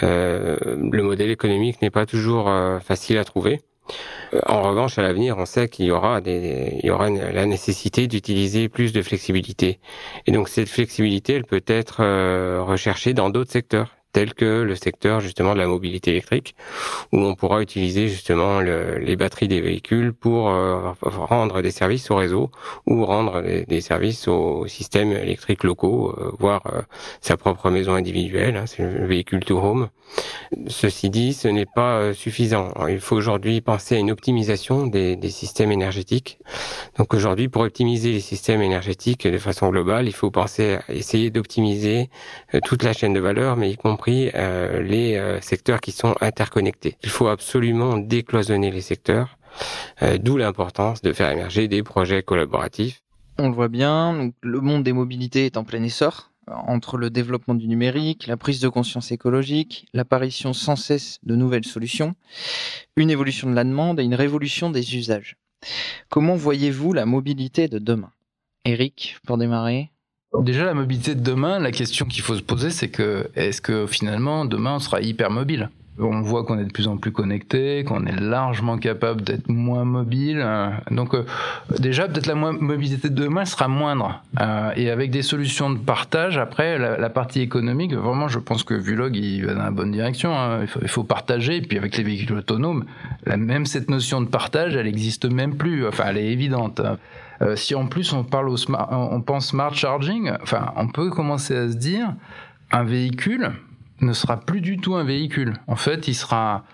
euh, 0.02 0.56
le 0.66 1.02
modèle 1.02 1.30
économique 1.30 1.82
n'est 1.82 1.90
pas 1.90 2.06
toujours 2.06 2.48
euh, 2.48 2.78
facile 2.80 3.18
à 3.18 3.24
trouver. 3.24 3.60
Euh, 4.34 4.40
en 4.46 4.62
revanche, 4.62 4.98
à 4.98 5.02
l'avenir, 5.02 5.36
on 5.38 5.46
sait 5.46 5.68
qu'il 5.68 5.86
y 5.86 5.90
aura 5.90 6.20
des, 6.20 6.78
il 6.82 6.86
y 6.86 6.90
aura 6.90 7.10
la 7.10 7.46
nécessité 7.46 8.06
d'utiliser 8.06 8.68
plus 8.68 8.92
de 8.92 9.02
flexibilité. 9.02 9.80
Et 10.26 10.32
donc 10.32 10.48
cette 10.48 10.68
flexibilité, 10.68 11.34
elle 11.34 11.44
peut 11.44 11.64
être 11.66 11.98
euh, 12.00 12.62
recherchée 12.62 13.14
dans 13.14 13.30
d'autres 13.30 13.52
secteurs 13.52 13.96
tel 14.12 14.34
que 14.34 14.62
le 14.62 14.74
secteur 14.74 15.20
justement 15.20 15.54
de 15.54 15.58
la 15.58 15.66
mobilité 15.66 16.10
électrique, 16.10 16.54
où 17.12 17.18
on 17.18 17.34
pourra 17.34 17.62
utiliser 17.62 18.08
justement 18.08 18.60
le, 18.60 18.98
les 18.98 19.16
batteries 19.16 19.48
des 19.48 19.60
véhicules 19.60 20.12
pour 20.12 20.50
euh, 20.50 20.92
rendre 21.02 21.62
des 21.62 21.70
services 21.70 22.10
au 22.10 22.16
réseau 22.16 22.50
ou 22.86 23.04
rendre 23.04 23.42
des, 23.42 23.80
services 23.80 24.28
aux 24.28 24.66
systèmes 24.66 25.12
électriques 25.12 25.64
locaux, 25.64 26.14
euh, 26.18 26.32
voire 26.38 26.62
euh, 26.66 26.82
sa 27.20 27.36
propre 27.36 27.70
maison 27.70 27.94
individuelle, 27.94 28.56
hein, 28.56 28.66
c'est 28.66 28.82
le 28.82 29.06
véhicule 29.06 29.44
to 29.44 29.58
home. 29.58 29.88
Ceci 30.66 31.10
dit, 31.10 31.32
ce 31.32 31.48
n'est 31.48 31.66
pas 31.66 32.12
suffisant. 32.12 32.72
Il 32.88 33.00
faut 33.00 33.16
aujourd'hui 33.16 33.60
penser 33.60 33.96
à 33.96 33.98
une 33.98 34.10
optimisation 34.10 34.86
des, 34.86 35.14
des 35.16 35.30
systèmes 35.30 35.70
énergétiques. 35.70 36.38
Donc 36.98 37.14
aujourd'hui, 37.14 37.48
pour 37.48 37.62
optimiser 37.62 38.12
les 38.12 38.20
systèmes 38.20 38.60
énergétiques 38.60 39.26
de 39.26 39.38
façon 39.38 39.68
globale, 39.68 40.06
il 40.06 40.14
faut 40.14 40.30
penser 40.30 40.78
à 40.88 40.92
essayer 40.92 41.30
d'optimiser 41.30 42.10
toute 42.64 42.82
la 42.82 42.92
chaîne 42.92 43.12
de 43.12 43.20
valeur, 43.20 43.56
mais 43.56 43.70
y 43.70 43.76
compris 43.76 44.30
euh, 44.34 44.82
les 44.82 45.16
euh, 45.16 45.40
secteurs 45.40 45.80
qui 45.80 45.92
sont 45.92 46.14
interconnectés. 46.20 46.96
Il 47.02 47.10
faut 47.10 47.28
absolument 47.28 47.96
décloisonner 47.96 48.70
les 48.70 48.80
secteurs, 48.80 49.38
euh, 50.02 50.18
d'où 50.18 50.36
l'importance 50.36 51.02
de 51.02 51.12
faire 51.12 51.30
émerger 51.30 51.68
des 51.68 51.82
projets 51.82 52.22
collaboratifs. 52.22 53.02
On 53.38 53.48
le 53.48 53.54
voit 53.54 53.68
bien, 53.68 54.30
le 54.42 54.60
monde 54.60 54.82
des 54.82 54.92
mobilités 54.92 55.46
est 55.46 55.56
en 55.56 55.64
plein 55.64 55.82
essor 55.82 56.29
entre 56.66 56.96
le 56.96 57.10
développement 57.10 57.54
du 57.54 57.68
numérique, 57.68 58.26
la 58.26 58.36
prise 58.36 58.60
de 58.60 58.68
conscience 58.68 59.12
écologique, 59.12 59.86
l'apparition 59.92 60.52
sans 60.52 60.76
cesse 60.76 61.18
de 61.22 61.36
nouvelles 61.36 61.64
solutions, 61.64 62.14
une 62.96 63.10
évolution 63.10 63.48
de 63.50 63.54
la 63.54 63.64
demande 63.64 64.00
et 64.00 64.04
une 64.04 64.14
révolution 64.14 64.70
des 64.70 64.96
usages. 64.96 65.36
Comment 66.08 66.36
voyez-vous 66.36 66.92
la 66.92 67.06
mobilité 67.06 67.68
de 67.68 67.78
demain? 67.78 68.12
Eric, 68.64 69.18
pour 69.26 69.38
démarrer. 69.38 69.90
Déjà, 70.38 70.64
la 70.64 70.74
mobilité 70.74 71.14
de 71.14 71.22
demain, 71.22 71.58
la 71.58 71.72
question 71.72 72.06
qu'il 72.06 72.22
faut 72.22 72.36
se 72.36 72.42
poser, 72.42 72.70
c'est 72.70 72.90
que 72.90 73.30
est-ce 73.34 73.60
que 73.60 73.86
finalement, 73.86 74.44
demain, 74.44 74.76
on 74.76 74.78
sera 74.78 75.00
hyper 75.00 75.30
mobile 75.30 75.70
on 76.04 76.20
voit 76.22 76.44
qu'on 76.44 76.58
est 76.58 76.64
de 76.64 76.72
plus 76.72 76.88
en 76.88 76.96
plus 76.96 77.12
connecté, 77.12 77.84
qu'on 77.84 78.06
est 78.06 78.18
largement 78.18 78.78
capable 78.78 79.22
d'être 79.22 79.48
moins 79.48 79.84
mobile. 79.84 80.42
Euh, 80.44 80.70
donc 80.90 81.14
euh, 81.14 81.24
déjà, 81.78 82.08
peut-être 82.08 82.26
la 82.26 82.34
mobilité 82.34 83.08
de 83.08 83.14
demain 83.14 83.44
sera 83.44 83.68
moindre. 83.68 84.22
Euh, 84.40 84.72
et 84.76 84.90
avec 84.90 85.10
des 85.10 85.22
solutions 85.22 85.70
de 85.70 85.78
partage, 85.78 86.38
après, 86.38 86.78
la, 86.78 87.10
partie 87.10 87.40
économique, 87.40 87.94
vraiment, 87.94 88.28
je 88.28 88.38
pense 88.38 88.62
que 88.62 88.74
Vulog, 88.74 89.16
il 89.16 89.46
va 89.46 89.54
dans 89.54 89.64
la 89.64 89.70
bonne 89.70 89.92
direction. 89.92 90.36
Hein. 90.38 90.66
Il, 90.82 90.88
faut, 90.88 91.04
partager. 91.04 91.56
Et 91.56 91.62
puis 91.62 91.78
avec 91.78 91.96
les 91.96 92.04
véhicules 92.04 92.36
autonomes, 92.36 92.84
même 93.26 93.66
cette 93.66 93.90
notion 93.90 94.20
de 94.20 94.26
partage, 94.26 94.76
elle 94.76 94.86
n'existe 94.86 95.24
même 95.24 95.56
plus. 95.56 95.86
Enfin, 95.86 96.04
elle 96.08 96.18
est 96.18 96.32
évidente. 96.32 96.80
Hein. 96.80 96.98
Euh, 97.42 97.56
si 97.56 97.74
en 97.74 97.86
plus 97.86 98.12
on 98.12 98.22
parle 98.22 98.48
au 98.50 98.56
smart, 98.56 98.88
on 98.90 99.20
pense 99.22 99.48
smart 99.48 99.74
charging, 99.74 100.30
enfin, 100.42 100.72
on 100.76 100.88
peut 100.88 101.10
commencer 101.10 101.56
à 101.56 101.70
se 101.70 101.76
dire, 101.76 102.14
un 102.70 102.84
véhicule 102.84 103.52
ne 104.00 104.12
sera 104.12 104.40
plus 104.40 104.60
du 104.60 104.78
tout 104.78 104.94
un 104.94 105.04
véhicule. 105.04 105.54
En 105.66 105.76
fait, 105.76 106.08
il 106.08 106.14
sera 106.14 106.64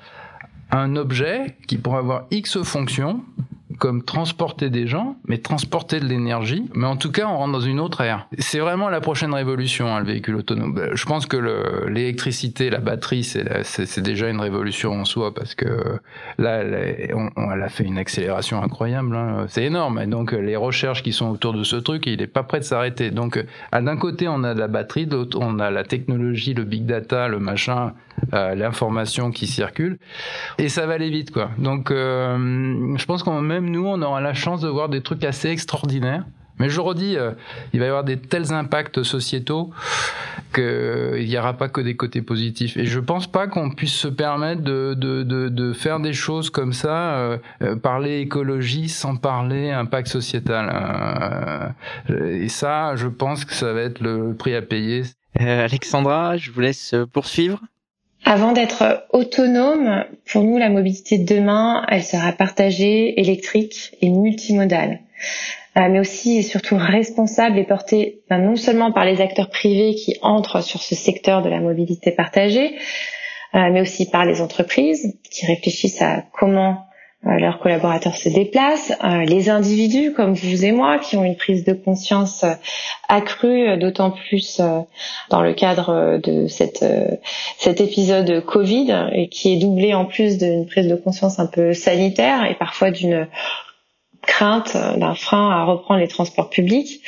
un 0.71 0.97
objet 0.97 1.57
qui 1.67 1.79
pourra 1.79 1.99
avoir 1.99 2.27
X 2.31 2.62
fonctions 2.62 3.23
comme 3.79 4.03
transporter 4.03 4.71
des 4.71 4.87
gens, 4.87 5.17
mais 5.27 5.39
transporter 5.39 6.01
de 6.01 6.07
l'énergie. 6.07 6.69
Mais 6.75 6.87
en 6.87 6.97
tout 6.97 7.12
cas, 7.12 7.27
on 7.27 7.37
rentre 7.37 7.53
dans 7.53 7.61
une 7.61 7.81
autre 7.81 8.01
ère. 8.01 8.27
C'est 8.39 8.59
vraiment 8.59 8.89
la 8.89 9.01
prochaine 9.01 9.35
révolution, 9.35 9.95
hein, 9.95 10.01
le 10.01 10.07
véhicule 10.07 10.37
autonome. 10.37 10.75
Ben, 10.75 10.91
je 10.95 11.05
pense 11.05 11.27
que 11.27 11.37
l'électricité, 11.89 12.71
la 12.71 12.79
batterie, 12.79 13.25
c'est 13.25 14.01
déjà 14.01 14.29
une 14.29 14.41
révolution 14.41 14.93
en 14.93 15.05
soi 15.05 15.35
parce 15.35 15.55
que 15.55 15.99
là, 16.39 16.62
elle 16.62 17.62
a 17.62 17.69
fait 17.69 17.85
une 17.85 17.99
accélération 17.99 18.62
incroyable. 18.62 19.15
Hein. 19.15 19.47
C'est 19.49 19.65
énorme. 19.65 19.99
Et 20.01 20.07
donc, 20.07 20.33
les 20.33 20.57
recherches 20.57 21.03
qui 21.03 21.12
sont 21.12 21.29
autour 21.31 21.53
de 21.53 21.65
ce 21.65 21.77
truc, 21.77 22.07
il 22.07 22.19
n'est 22.19 22.27
pas 22.27 22.43
prêt 22.43 22.61
de 22.61 22.65
s'arrêter. 22.65 23.11
Donc, 23.11 23.45
d'un 23.73 23.97
côté, 23.97 24.29
on 24.29 24.43
a 24.45 24.55
la 24.55 24.69
batterie, 24.69 25.07
de 25.07 25.29
on 25.37 25.59
a 25.59 25.71
la 25.71 25.85
technologie, 25.85 26.55
le 26.55 26.65
big 26.65 26.87
data, 26.87 27.29
le 27.29 27.39
machin, 27.39 27.93
euh, 28.35 28.55
l'information 28.55 29.31
qui 29.31 29.47
circule. 29.47 29.99
Et 30.59 30.69
ça 30.69 30.87
va 30.87 30.95
aller 30.95 31.11
vite, 31.11 31.31
quoi. 31.31 31.51
Donc, 31.59 31.91
euh, 31.91 32.97
je 32.97 33.05
pense 33.05 33.23
qu'on 33.23 33.41
même 33.41 33.66
nous, 33.67 33.87
on 33.87 34.01
aura 34.03 34.21
la 34.21 34.35
chance 34.35 34.61
de 34.61 34.69
voir 34.69 34.89
des 34.89 35.03
trucs 35.03 35.25
assez 35.25 35.49
extraordinaires. 35.49 36.25
Mais 36.59 36.71
je 36.71 36.81
redis, 36.81 37.17
euh, 37.17 37.33
il 37.73 37.81
va 37.81 37.87
y 37.87 37.89
avoir 37.89 38.05
des 38.05 38.17
tels 38.19 38.53
impacts 38.53 39.03
sociétaux 39.03 39.71
qu'il 40.55 41.27
n'y 41.27 41.37
aura 41.37 41.53
pas 41.53 41.69
que 41.69 41.83
des 41.83 41.97
côtés 41.97 42.23
positifs. 42.23 42.79
Et 42.79 42.87
je 42.87 42.99
pense 42.99 43.27
pas 43.27 43.47
qu'on 43.47 43.71
puisse 43.71 43.93
se 43.93 44.09
permettre 44.09 44.63
de, 44.63 45.73
faire 45.75 46.01
des 46.01 46.15
choses 46.15 46.49
comme 46.49 46.73
ça, 46.73 47.17
euh, 47.17 47.39
euh, 47.63 47.77
parler 47.77 48.21
écologie 48.21 48.89
sans 48.89 49.17
parler 49.17 49.71
impact 49.71 50.09
sociétal. 50.09 51.75
et 52.09 52.49
ça, 52.49 52.97
je 52.97 53.09
pense 53.09 53.45
que 53.45 53.53
ça 53.53 53.73
va 53.75 53.83
être 53.83 54.01
le 54.01 54.35
prix 54.35 54.55
à 54.55 54.63
payer. 54.63 55.03
Alexandra, 55.39 56.39
je 56.39 56.51
vous 56.51 56.61
laisse 56.61 56.95
poursuivre. 57.13 57.61
Avant 58.29 58.51
d'être 58.51 59.07
autonome, 59.12 60.05
pour 60.29 60.43
nous, 60.43 60.59
la 60.59 60.69
mobilité 60.69 61.17
de 61.17 61.33
demain, 61.33 61.87
elle 61.89 62.03
sera 62.03 62.33
partagée, 62.33 63.21
électrique 63.21 63.97
et 64.03 64.11
multimodale. 64.11 64.99
Euh, 65.77 65.89
mais 65.89 66.01
aussi 66.01 66.39
et 66.39 66.43
surtout 66.43 66.77
responsable 66.77 67.57
et 67.57 67.62
portée 67.62 68.23
ben, 68.29 68.39
non 68.39 68.57
seulement 68.57 68.91
par 68.91 69.05
les 69.05 69.21
acteurs 69.21 69.49
privés 69.49 69.95
qui 69.95 70.17
entrent 70.23 70.61
sur 70.61 70.83
ce 70.83 70.97
secteur 70.97 71.41
de 71.43 71.49
la 71.49 71.61
mobilité 71.61 72.11
partagée, 72.11 72.75
euh, 73.55 73.71
mais 73.71 73.81
aussi 73.81 74.11
par 74.11 74.25
les 74.25 74.41
entreprises 74.41 75.17
qui 75.31 75.47
réfléchissent 75.47 76.03
à 76.03 76.25
comment 76.33 76.86
leurs 77.23 77.59
collaborateurs 77.59 78.17
se 78.17 78.29
déplacent, 78.29 78.93
les 79.27 79.51
individus 79.51 80.13
comme 80.13 80.35
vous 80.35 80.65
et 80.65 80.73
moi 80.73 80.99
qui 80.99 81.17
ont 81.17 81.25
une 81.25 81.37
prise 81.37 81.65
de 81.65 81.73
conscience 81.73 82.45
accrue, 83.09 83.77
d'autant 83.79 84.13
plus 84.13 84.61
dans 85.31 85.43
le 85.43 85.53
cadre 85.53 86.21
de 86.23 86.47
cette, 86.47 86.85
cet 87.59 87.81
épisode 87.81 88.45
Covid 88.45 89.09
et 89.13 89.29
qui 89.29 89.53
est 89.53 89.57
doublé 89.57 89.93
en 89.93 90.05
plus 90.05 90.39
d'une 90.39 90.67
prise 90.67 90.87
de 90.87 90.95
conscience 90.95 91.39
un 91.41 91.47
peu 91.47 91.75
sanitaire 91.75 92.45
et 92.49 92.55
parfois 92.55 92.91
d'une 92.93 93.27
crainte 94.27 94.77
d'un 94.97 95.15
frein 95.15 95.51
à 95.51 95.65
reprendre 95.65 96.01
les 96.01 96.09
transports 96.09 96.51
publics, 96.51 97.01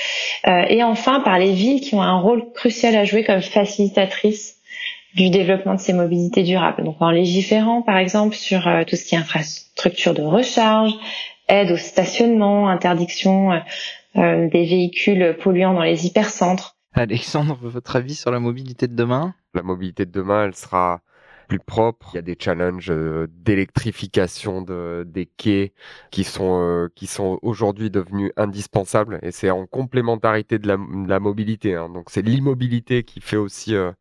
euh, 0.46 0.62
et 0.68 0.82
enfin 0.82 1.20
par 1.20 1.38
les 1.38 1.52
villes 1.52 1.80
qui 1.80 1.94
ont 1.94 2.02
un 2.02 2.18
rôle 2.18 2.50
crucial 2.52 2.96
à 2.96 3.04
jouer 3.04 3.24
comme 3.24 3.42
facilitatrices 3.42 4.57
du 5.18 5.30
développement 5.30 5.74
de 5.74 5.80
ces 5.80 5.92
mobilités 5.92 6.44
durables. 6.44 6.84
Donc 6.84 6.96
en 7.00 7.10
légiférant 7.10 7.82
par 7.82 7.96
exemple 7.96 8.34
sur 8.34 8.66
euh, 8.66 8.84
tout 8.86 8.96
ce 8.96 9.04
qui 9.04 9.14
est 9.14 9.18
infrastructure 9.18 10.14
de 10.14 10.22
recharge, 10.22 10.92
aide 11.48 11.72
au 11.72 11.76
stationnement, 11.76 12.68
interdiction 12.68 13.52
euh, 14.16 14.48
des 14.48 14.64
véhicules 14.64 15.36
polluants 15.42 15.74
dans 15.74 15.82
les 15.82 16.06
hypercentres. 16.06 16.76
Alexandre, 16.94 17.58
votre 17.60 17.96
avis 17.96 18.14
sur 18.14 18.30
la 18.30 18.40
mobilité 18.40 18.86
de 18.86 18.94
demain? 18.94 19.34
La 19.54 19.62
mobilité 19.62 20.06
de 20.06 20.10
demain, 20.10 20.46
elle 20.46 20.54
sera 20.54 21.00
plus 21.48 21.58
propre. 21.58 22.10
Il 22.12 22.16
y 22.16 22.18
a 22.18 22.22
des 22.22 22.36
challenges 22.38 22.90
euh, 22.90 23.26
d'électrification 23.30 24.62
de, 24.62 25.04
des 25.06 25.26
quais 25.26 25.72
qui 26.10 26.22
sont 26.22 26.60
euh, 26.60 26.88
sont 27.06 27.38
aujourd'hui 27.40 27.90
devenus 27.90 28.32
indispensables 28.36 29.18
et 29.22 29.32
c'est 29.32 29.50
en 29.50 29.66
complémentarité 29.66 30.58
de 30.58 30.68
la, 30.68 30.76
la 31.06 31.20
mobilité. 31.20 31.74
Hein. 31.74 31.88
Donc 31.88 32.10
c'est 32.10 32.20
l'immobilité 32.20 33.02
qui 33.02 33.20
fait 33.22 33.38
aussi 33.38 33.74
euh, 33.74 33.92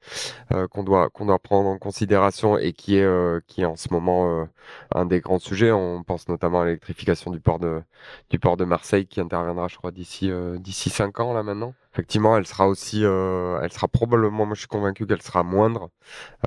qu'on 0.72 0.84
doit 0.84 1.10
qu'on 1.10 1.26
doit 1.26 1.40
prendre 1.40 1.70
en 1.70 1.78
considération 1.78 2.58
et 2.58 2.74
qui 2.74 2.98
est 2.98 3.08
qui 3.48 3.62
est 3.62 3.66
en 3.66 3.78
ce 3.78 3.88
moment 3.92 4.48
un 4.94 5.06
des 5.06 5.22
grands 5.22 5.40
sujets. 5.40 5.72
On 5.72 6.04
pense 6.04 6.28
notamment 6.28 6.62
à 6.62 6.66
l'électrification 6.66 7.32
du 7.32 7.40
port 7.40 7.60
de 7.60 7.82
du 8.30 8.40
port 8.40 8.58
de 8.58 8.66
Marseille 8.66 9.08
qui 9.08 9.22
interviendra, 9.22 9.70
je 9.70 9.78
crois, 9.78 9.92
d'ici 9.92 10.30
d'ici 10.60 10.90
cinq 10.90 11.22
ans 11.22 11.34
là 11.34 11.44
maintenant 11.44 11.74
effectivement, 11.98 12.38
elle 12.38 12.46
sera 12.46 12.68
aussi, 12.68 13.04
euh, 13.04 13.60
elle 13.64 13.74
sera 13.74 13.88
probablement, 13.88 14.46
moi 14.46 14.54
je 14.54 14.60
suis 14.60 14.68
convaincu 14.68 15.08
qu'elle 15.08 15.22
sera 15.24 15.42
moindre, 15.42 15.90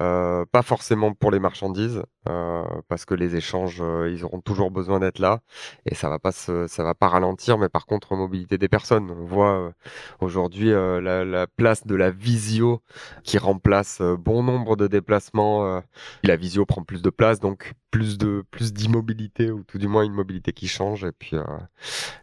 euh, 0.00 0.44
pas 0.52 0.62
forcément 0.62 1.12
pour 1.12 1.32
les 1.32 1.40
marchandises, 1.40 2.04
euh, 2.28 2.64
parce 2.88 3.04
que 3.04 3.14
les 3.14 3.36
échanges, 3.36 3.82
ils 4.08 4.24
auront 4.24 4.40
toujours 4.40 4.70
besoin 4.70 5.00
d'être 5.00 5.18
là, 5.18 5.40
et 5.86 5.94
ça 5.94 6.08
va 6.08 6.18
pas 6.18 6.32
se, 6.32 6.66
ça 6.66 6.84
va 6.84 6.94
pas 6.94 7.08
ralentir, 7.08 7.58
mais 7.58 7.68
par 7.68 7.86
contre 7.86 8.14
mobilité 8.14 8.58
des 8.58 8.68
personnes, 8.68 9.10
on 9.10 9.24
voit 9.24 9.72
aujourd'hui 10.20 10.70
la, 10.70 11.24
la, 11.24 11.46
place 11.46 11.86
de 11.86 11.94
la 11.94 12.10
visio 12.10 12.82
qui 13.22 13.38
remplace 13.38 14.02
bon 14.02 14.42
nombre 14.42 14.76
de 14.76 14.86
déplacements. 14.86 15.82
la 16.24 16.36
visio 16.36 16.66
prend 16.66 16.82
plus 16.82 17.02
de 17.02 17.10
place, 17.10 17.40
donc 17.40 17.74
plus 17.90 18.18
de 18.18 18.44
plus 18.50 18.72
d'immobilité 18.72 19.50
ou 19.50 19.64
tout 19.64 19.78
du 19.78 19.88
moins 19.88 20.04
une 20.04 20.12
mobilité 20.12 20.52
qui 20.52 20.68
change 20.68 21.04
et 21.04 21.10
puis 21.10 21.36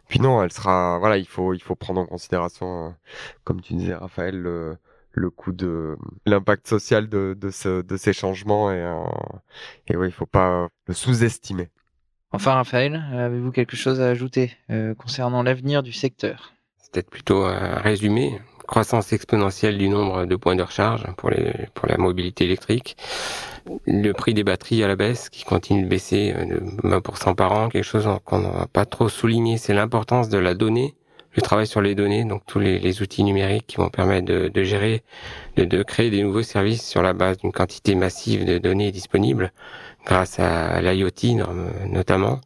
puis 0.08 0.18
non 0.18 0.42
elle 0.42 0.50
sera 0.50 0.98
voilà 0.98 1.18
il 1.18 1.26
faut 1.26 1.52
il 1.52 1.60
faut 1.60 1.74
prendre 1.74 2.00
en 2.00 2.06
considération 2.06 2.94
comme 3.44 3.60
tu 3.60 3.74
disais, 3.74 3.94
Raphaël, 3.94 4.36
le, 4.40 4.76
le 5.18 5.30
coût 5.30 5.52
de 5.52 5.96
l'impact 6.26 6.68
social 6.68 7.08
de, 7.08 7.36
de, 7.38 7.50
ce, 7.50 7.82
de 7.82 7.96
ces 7.96 8.12
changements 8.12 8.70
et, 8.70 8.80
euh, 8.80 8.94
et 9.86 9.96
oui, 9.96 10.08
il 10.08 10.12
faut 10.12 10.26
pas 10.26 10.68
le 10.86 10.94
sous-estimer. 10.94 11.68
Enfin, 12.30 12.54
Raphaël, 12.54 13.02
avez-vous 13.12 13.52
quelque 13.52 13.76
chose 13.76 14.00
à 14.00 14.08
ajouter 14.08 14.56
euh, 14.70 14.94
concernant 14.94 15.42
l'avenir 15.42 15.82
du 15.82 15.92
secteur? 15.92 16.52
C'est 16.76 16.92
peut-être 16.92 17.10
plutôt 17.10 17.44
un 17.44 17.76
résumé. 17.76 18.38
Croissance 18.66 19.14
exponentielle 19.14 19.78
du 19.78 19.88
nombre 19.88 20.26
de 20.26 20.36
points 20.36 20.54
de 20.54 20.62
recharge 20.62 21.06
pour, 21.16 21.30
les, 21.30 21.54
pour 21.72 21.88
la 21.88 21.96
mobilité 21.96 22.44
électrique. 22.44 22.98
Le 23.86 24.12
prix 24.12 24.34
des 24.34 24.44
batteries 24.44 24.84
à 24.84 24.88
la 24.88 24.96
baisse 24.96 25.30
qui 25.30 25.44
continue 25.44 25.84
de 25.84 25.88
baisser 25.88 26.34
euh, 26.36 26.44
de 26.44 26.88
20% 26.88 27.34
par 27.34 27.52
an. 27.52 27.70
Quelque 27.70 27.84
chose 27.84 28.06
qu'on 28.26 28.40
n'a 28.40 28.66
pas 28.66 28.84
trop 28.84 29.08
souligné, 29.08 29.56
c'est 29.56 29.72
l'importance 29.72 30.28
de 30.28 30.36
la 30.36 30.54
donnée 30.54 30.97
le 31.34 31.42
travail 31.42 31.66
sur 31.66 31.80
les 31.80 31.94
données, 31.94 32.24
donc 32.24 32.42
tous 32.46 32.58
les, 32.58 33.02
outils 33.02 33.22
numériques 33.22 33.66
qui 33.66 33.76
vont 33.76 33.90
permettre 33.90 34.26
de, 34.26 34.62
gérer, 34.64 35.02
de, 35.56 35.64
de, 35.64 35.82
créer 35.82 36.10
des 36.10 36.22
nouveaux 36.22 36.42
services 36.42 36.86
sur 36.86 37.02
la 37.02 37.12
base 37.12 37.38
d'une 37.38 37.52
quantité 37.52 37.94
massive 37.94 38.44
de 38.44 38.58
données 38.58 38.90
disponibles 38.90 39.52
grâce 40.06 40.38
à 40.38 40.80
l'IoT 40.80 41.10
notamment, 41.86 42.40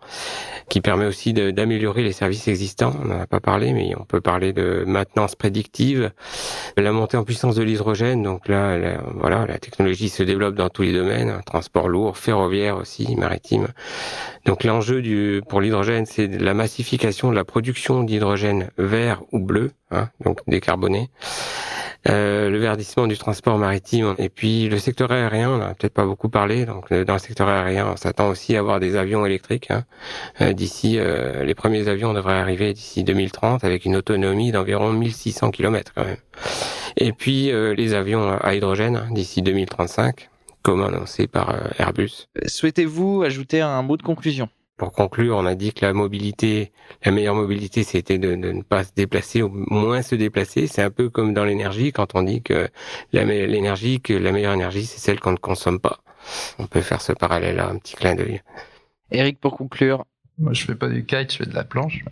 qui 0.69 0.81
permet 0.81 1.07
aussi 1.07 1.33
d'améliorer 1.33 2.03
les 2.03 2.13
services 2.13 2.49
existants. 2.49 2.95
On 3.03 3.07
n'en 3.07 3.21
a 3.21 3.27
pas 3.27 3.41
parlé, 3.41 3.73
mais 3.73 3.93
on 3.99 4.05
peut 4.05 4.21
parler 4.21 4.53
de 4.53 4.85
maintenance 4.87 5.35
prédictive, 5.35 6.11
la 6.77 6.93
montée 6.93 7.17
en 7.17 7.25
puissance 7.25 7.55
de 7.55 7.63
l'hydrogène. 7.63 8.23
Donc 8.23 8.49
là, 8.49 8.99
voilà, 9.15 9.47
la 9.47 9.59
technologie 9.59 10.09
se 10.09 10.23
développe 10.23 10.55
dans 10.55 10.71
tous 10.71 10.83
les 10.83 10.93
domaines, 10.93 11.29
hein, 11.29 11.41
transport 11.45 11.89
lourd, 11.89 12.17
ferroviaire 12.17 12.77
aussi, 12.77 13.15
maritime. 13.17 13.69
Donc 14.45 14.65
l'enjeu 14.65 15.41
pour 15.49 15.61
l'hydrogène, 15.61 16.07
c'est 16.07 16.27
la 16.27 16.55
massification 16.55 17.31
de 17.31 17.37
la 17.37 17.45
production 17.45 18.03
d'hydrogène 18.03 18.71
vert 18.79 19.23
ou 19.33 19.39
bleu, 19.39 19.73
hein, 19.91 20.09
donc 20.25 20.41
décarboné. 20.47 21.11
Euh, 22.09 22.51
le 22.51 22.59
verdissement 22.59 23.07
du 23.07 23.17
transport 23.17 23.57
maritime 23.59 24.17
et 24.19 24.29
puis 24.29 24.69
le 24.69 24.79
secteur 24.79 25.13
aérien, 25.13 25.51
on 25.51 25.59
n'a 25.59 25.75
peut-être 25.75 25.95
pas 25.95 26.05
beaucoup 26.05 26.29
parlé. 26.29 26.67
Donc 26.67 26.91
euh, 26.91 27.05
dans 27.05 27.13
le 27.13 27.19
secteur 27.19 27.49
aérien, 27.49 27.91
on 27.93 27.97
s'attend 27.97 28.29
aussi 28.29 28.57
à 28.57 28.59
avoir 28.59 28.81
des 28.81 28.97
avions 28.97 29.25
électriques. 29.25 29.71
Hein. 29.71 29.85
Euh, 30.41 30.53
d'ici, 30.53 30.99
les 30.99 31.55
premiers 31.55 31.89
avions 31.89 32.13
devraient 32.13 32.39
arriver 32.39 32.73
d'ici 32.73 33.05
2030 33.05 33.65
avec 33.65 33.85
une 33.85 33.97
autonomie 33.97 34.53
d'environ 34.53 34.93
1600 34.93 35.51
km 35.51 35.93
quand 35.95 36.05
même. 36.05 36.17
Et 36.97 37.13
puis 37.13 37.51
les 37.53 37.95
avions 37.95 38.39
à 38.41 38.55
hydrogène 38.55 38.97
hein, 38.97 39.07
d'ici 39.11 39.43
2035, 39.43 40.29
comme 40.63 40.83
annoncé 40.83 41.27
par 41.27 41.55
Airbus. 41.79 42.29
Souhaitez-vous 42.47 43.23
ajouter 43.23 43.61
un 43.61 43.83
mot 43.83 43.97
de 43.97 44.03
conclusion? 44.03 44.49
Pour 44.77 44.93
conclure, 44.93 45.37
on 45.37 45.47
a 45.47 45.55
dit 45.55 45.73
que 45.73 45.85
la 45.85 45.93
mobilité, 45.93 46.73
la 47.05 47.13
meilleure 47.13 47.35
mobilité, 47.35 47.85
c'était 47.85 48.19
de, 48.19 48.35
ne 48.35 48.63
pas 48.63 48.85
se 48.85 48.93
déplacer, 48.95 49.43
au 49.43 49.49
moins 49.49 50.03
se 50.03 50.15
déplacer. 50.15 50.67
C'est 50.67 50.83
un 50.83 50.91
peu 50.91 51.09
comme 51.09 51.35
dans 51.35 51.45
l'énergie, 51.45 51.93
quand 51.93 52.15
on 52.15 52.23
dit 52.23 52.43
que 52.43 52.69
l'énergie, 53.13 54.01
que 54.01 54.15
la 54.15 54.33
meilleure 54.33 54.55
énergie, 54.55 54.87
c'est 54.87 54.99
celle 54.99 55.21
qu'on 55.21 55.33
ne 55.33 55.37
consomme 55.37 55.81
pas. 55.81 56.01
On 56.59 56.67
peut 56.67 56.81
faire 56.81 57.01
ce 57.01 57.13
parallèle-là, 57.13 57.69
un 57.69 57.79
petit 57.79 57.97
clin 57.97 58.15
d'œil. 58.15 58.43
Eric, 59.11 59.41
pour 59.41 59.57
conclure, 59.57 60.05
moi, 60.43 60.53
je 60.53 60.65
fais 60.65 60.75
pas 60.75 60.89
du 60.89 61.05
kite, 61.05 61.33
je 61.33 61.37
fais 61.39 61.47
de 61.47 61.55
la 61.55 61.63
planche. 61.63 62.05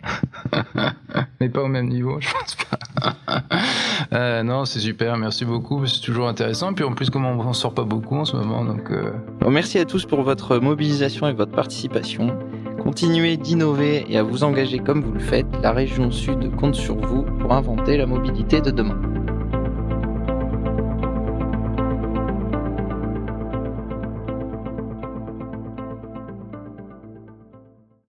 Mais 1.41 1.49
pas 1.49 1.61
au 1.61 1.67
même 1.67 1.87
niveau, 1.87 2.17
je 2.21 2.29
pense 2.31 2.55
pas. 2.55 3.13
euh, 4.13 4.43
non, 4.43 4.63
c'est 4.63 4.79
super, 4.79 5.17
merci 5.17 5.43
beaucoup. 5.43 5.85
C'est 5.85 5.99
toujours 5.99 6.29
intéressant. 6.29 6.71
Et 6.71 6.73
puis 6.73 6.85
en 6.85 6.93
plus, 6.93 7.09
comme 7.09 7.25
on 7.25 7.53
sort 7.53 7.73
pas 7.73 7.83
beaucoup 7.83 8.15
en 8.15 8.25
ce 8.25 8.37
moment, 8.37 8.63
donc. 8.63 8.89
Euh... 8.89 9.11
merci 9.49 9.79
à 9.79 9.85
tous 9.85 10.05
pour 10.05 10.21
votre 10.23 10.59
mobilisation 10.59 11.27
et 11.27 11.33
votre 11.33 11.51
participation. 11.51 12.37
Continuez 12.81 13.35
d'innover 13.37 14.05
et 14.09 14.17
à 14.17 14.23
vous 14.23 14.43
engager 14.43 14.79
comme 14.79 15.01
vous 15.01 15.11
le 15.11 15.19
faites. 15.19 15.47
La 15.61 15.71
région 15.71 16.09
Sud 16.09 16.55
compte 16.55 16.75
sur 16.75 16.95
vous 16.95 17.23
pour 17.23 17.51
inventer 17.51 17.97
la 17.97 18.05
mobilité 18.05 18.61
de 18.61 18.71
demain. 18.71 19.20